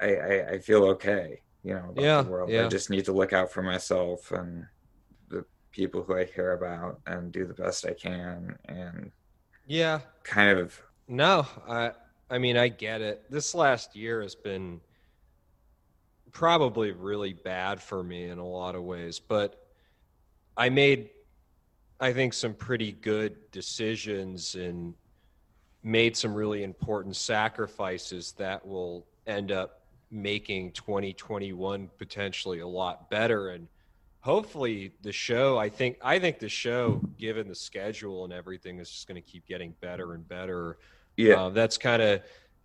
[0.00, 2.50] I, I, I feel okay, you know, about yeah, the world.
[2.50, 2.66] Yeah.
[2.66, 4.66] I just need to look out for myself and
[5.74, 9.10] people who I care about and do the best I can and
[9.66, 10.00] yeah.
[10.22, 11.92] kind of no I
[12.30, 13.24] I mean I get it.
[13.28, 14.80] This last year has been
[16.32, 19.66] probably really bad for me in a lot of ways but
[20.56, 21.10] I made
[22.00, 24.94] I think some pretty good decisions and
[25.82, 33.50] made some really important sacrifices that will end up making 2021 potentially a lot better.
[33.50, 33.68] And
[34.24, 38.88] hopefully the show i think i think the show given the schedule and everything is
[38.90, 40.78] just going to keep getting better and better.
[41.18, 41.34] Yeah.
[41.34, 42.22] Uh, that's kind of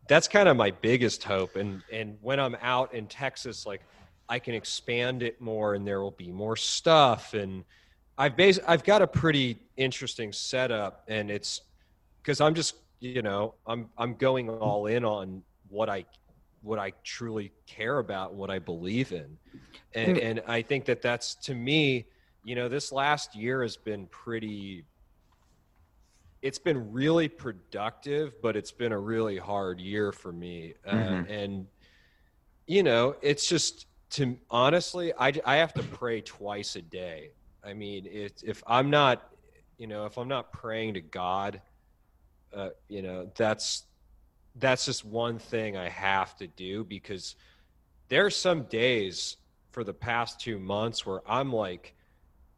[0.07, 1.57] that's kind of my biggest hope.
[1.57, 3.81] And and when i'm out in texas like
[4.29, 7.33] i can expand it more and there will be more stuff.
[7.33, 7.65] And
[8.17, 11.61] i've bas- i've got a pretty interesting setup and it's
[12.21, 16.05] because i'm just you know i'm i'm going all in on what i
[16.61, 19.37] what i truly care about what i believe in
[19.93, 20.23] and, Mm.
[20.23, 22.07] and I think that that's to me,
[22.43, 24.85] you know, this last year has been pretty.
[26.41, 31.29] It's been really productive, but it's been a really hard year for me, uh, Mhm.
[31.29, 31.67] and
[32.67, 37.31] you know, it's just to honestly, I I have to pray twice a day.
[37.63, 39.27] I mean, it, if I'm not,
[39.77, 41.61] you know, if I'm not praying to God,
[42.53, 43.85] uh, you know, that's
[44.59, 47.35] that's just one thing I have to do because
[48.09, 49.37] there are some days
[49.71, 51.95] for the past two months where I'm like,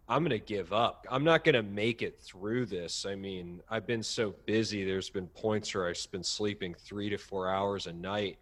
[0.08, 1.06] I'm going to give up.
[1.10, 3.06] I'm not going to make it through this.
[3.06, 4.84] I mean, I've been so busy.
[4.84, 8.38] There's been points where I've been sleeping three to four hours a night.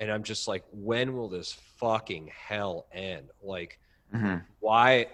[0.00, 3.30] And I'm just like, when will this fucking hell end?
[3.42, 3.78] Like,
[4.12, 4.42] Mhm.
[4.60, 5.08] why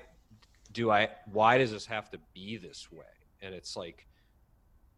[0.73, 3.05] do I, why does this have to be this way?
[3.43, 4.07] And it's like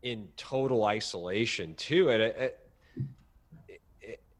[0.03, 2.11] in total isolation too.
[2.11, 2.72] And it, it,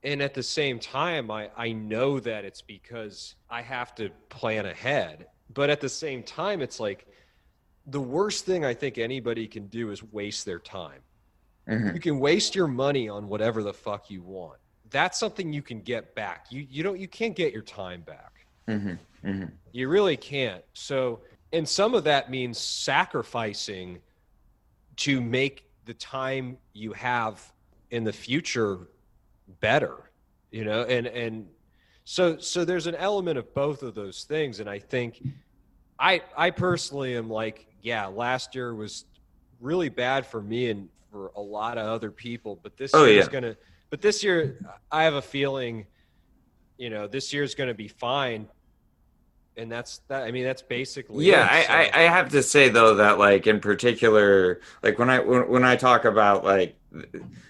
[0.05, 4.67] and at the same time I, I know that it's because i have to plan
[4.67, 7.07] ahead but at the same time it's like
[7.87, 11.01] the worst thing i think anybody can do is waste their time
[11.69, 11.95] Mhm.
[11.95, 14.59] you can waste your money on whatever the fuck you want
[14.91, 18.47] that's something you can get back you you don't you can't get your time back
[18.69, 18.99] Mhm.
[19.25, 19.53] Mhm.
[19.71, 21.21] you really can't so
[21.53, 24.01] and some of that means sacrificing
[24.97, 27.53] to make the time you have
[27.91, 28.89] in the future
[29.61, 30.11] better
[30.51, 31.47] you know and and
[32.05, 34.61] so so there's an element of both of those things.
[34.61, 35.23] And i think
[35.99, 39.05] i i personally am like yeah last year was
[39.61, 43.21] really bad for me and for a lot of other people but this Oh, year
[43.21, 43.57] is gonna
[43.91, 44.59] but this year
[44.91, 45.87] i have a feeling
[46.79, 48.49] you know this year's gonna be fine
[49.57, 52.43] and that's that i mean that's basically yeah it, so- I, I i have to
[52.43, 56.77] say though that like in particular like when i when, when i talk about like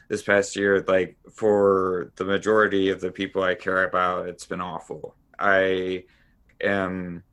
[0.08, 4.60] this past year like for the majority of the people i care about it's been
[4.60, 5.16] awful.
[5.38, 6.04] I
[6.60, 7.24] am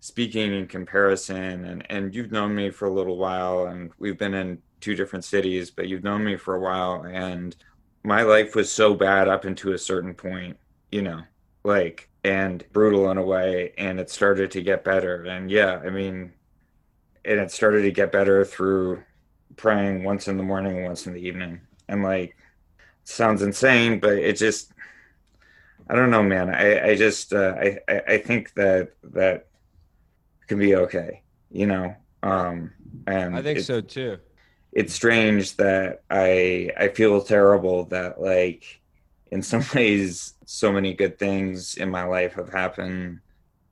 [0.00, 4.34] speaking in comparison and and you've known me for a little while and we've been
[4.34, 7.56] in two different cities but you've known me for a while and
[8.04, 10.56] my life was so bad up into a certain point
[10.92, 11.20] you know
[11.64, 15.24] like and brutal in a way and it started to get better.
[15.24, 16.16] And yeah i mean
[17.24, 19.02] and it started to get better through
[19.56, 21.60] praying once in the morning and once in the evening.
[21.88, 22.36] And like
[23.04, 24.72] sounds insane but it just
[25.88, 26.50] i don't know man.
[26.50, 27.78] I i just uh, I,
[28.14, 29.46] I think that that
[30.46, 31.94] can be okay you know?
[32.22, 32.72] Um
[33.06, 34.18] and i think it- so too.
[34.72, 38.77] it's strange that I I feel terrible that like
[39.30, 43.20] in some ways so many good things in my life have happened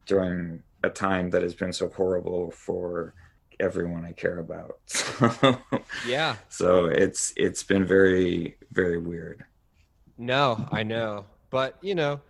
[0.07, 3.15] during a time that has been so horrible for
[3.59, 4.79] everyone I care about.
[4.87, 5.59] So,
[6.07, 9.45] yeah so it's it's been very very weird.
[10.19, 12.21] No, I know, but you know,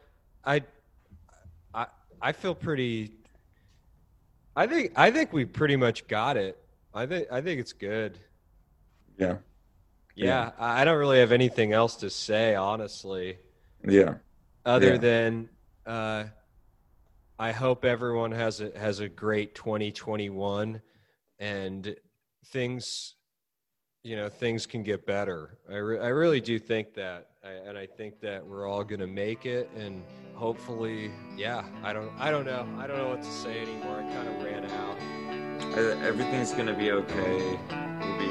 [0.45, 0.63] I,
[1.75, 1.87] I,
[2.21, 3.13] I feel pretty.
[4.57, 6.59] I think I think we pretty much got it.
[6.95, 8.19] I think I think it's good.
[9.19, 9.37] Yeah.
[10.17, 13.39] Yeah, I I don't really have anything else to say, honestly,
[13.87, 14.15] Yeah.
[14.65, 14.97] other Yeah.
[14.99, 15.49] than
[15.87, 16.25] uh,
[17.39, 20.81] I hope everyone has a has a great 2021,
[21.39, 21.95] and
[22.47, 23.15] things,
[24.03, 25.59] you know, things can get better.
[25.71, 29.07] I re- I really do think that, I, and I think that we're all gonna
[29.07, 30.03] make it, and
[30.35, 31.63] hopefully, yeah.
[31.85, 33.99] I don't I don't know I don't know what to say anymore.
[34.01, 34.97] I kind of ran out.
[35.77, 37.59] Everything's going to be okay.
[38.01, 38.31] We'll be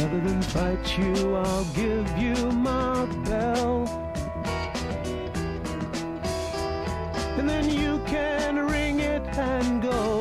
[0.00, 3.86] Rather than fight you, I'll give you my bell.
[7.36, 10.19] And then you can ring it and go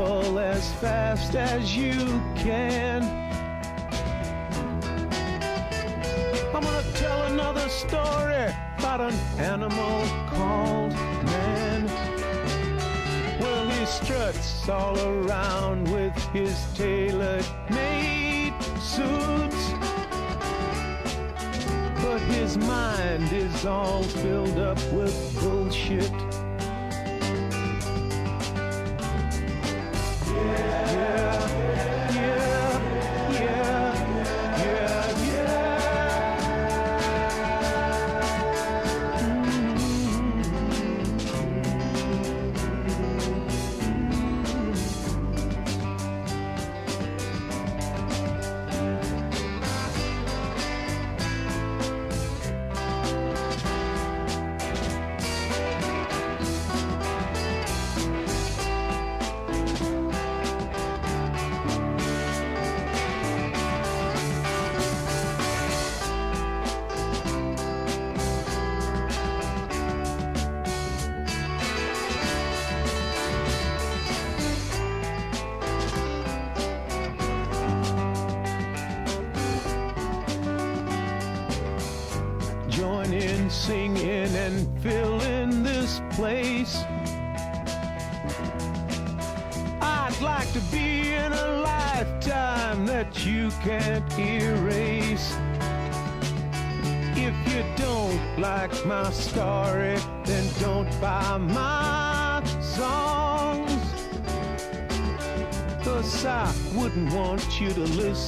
[0.00, 1.92] people as fast as you
[2.34, 3.02] can.
[6.54, 8.46] I'm gonna tell another story
[8.78, 10.92] about an animal called
[11.24, 11.86] man.
[13.40, 19.62] Well, he struts all around with his tailor made suits.
[22.02, 26.29] But his mind is all filled up with bullshit.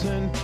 [0.05, 0.42] Listen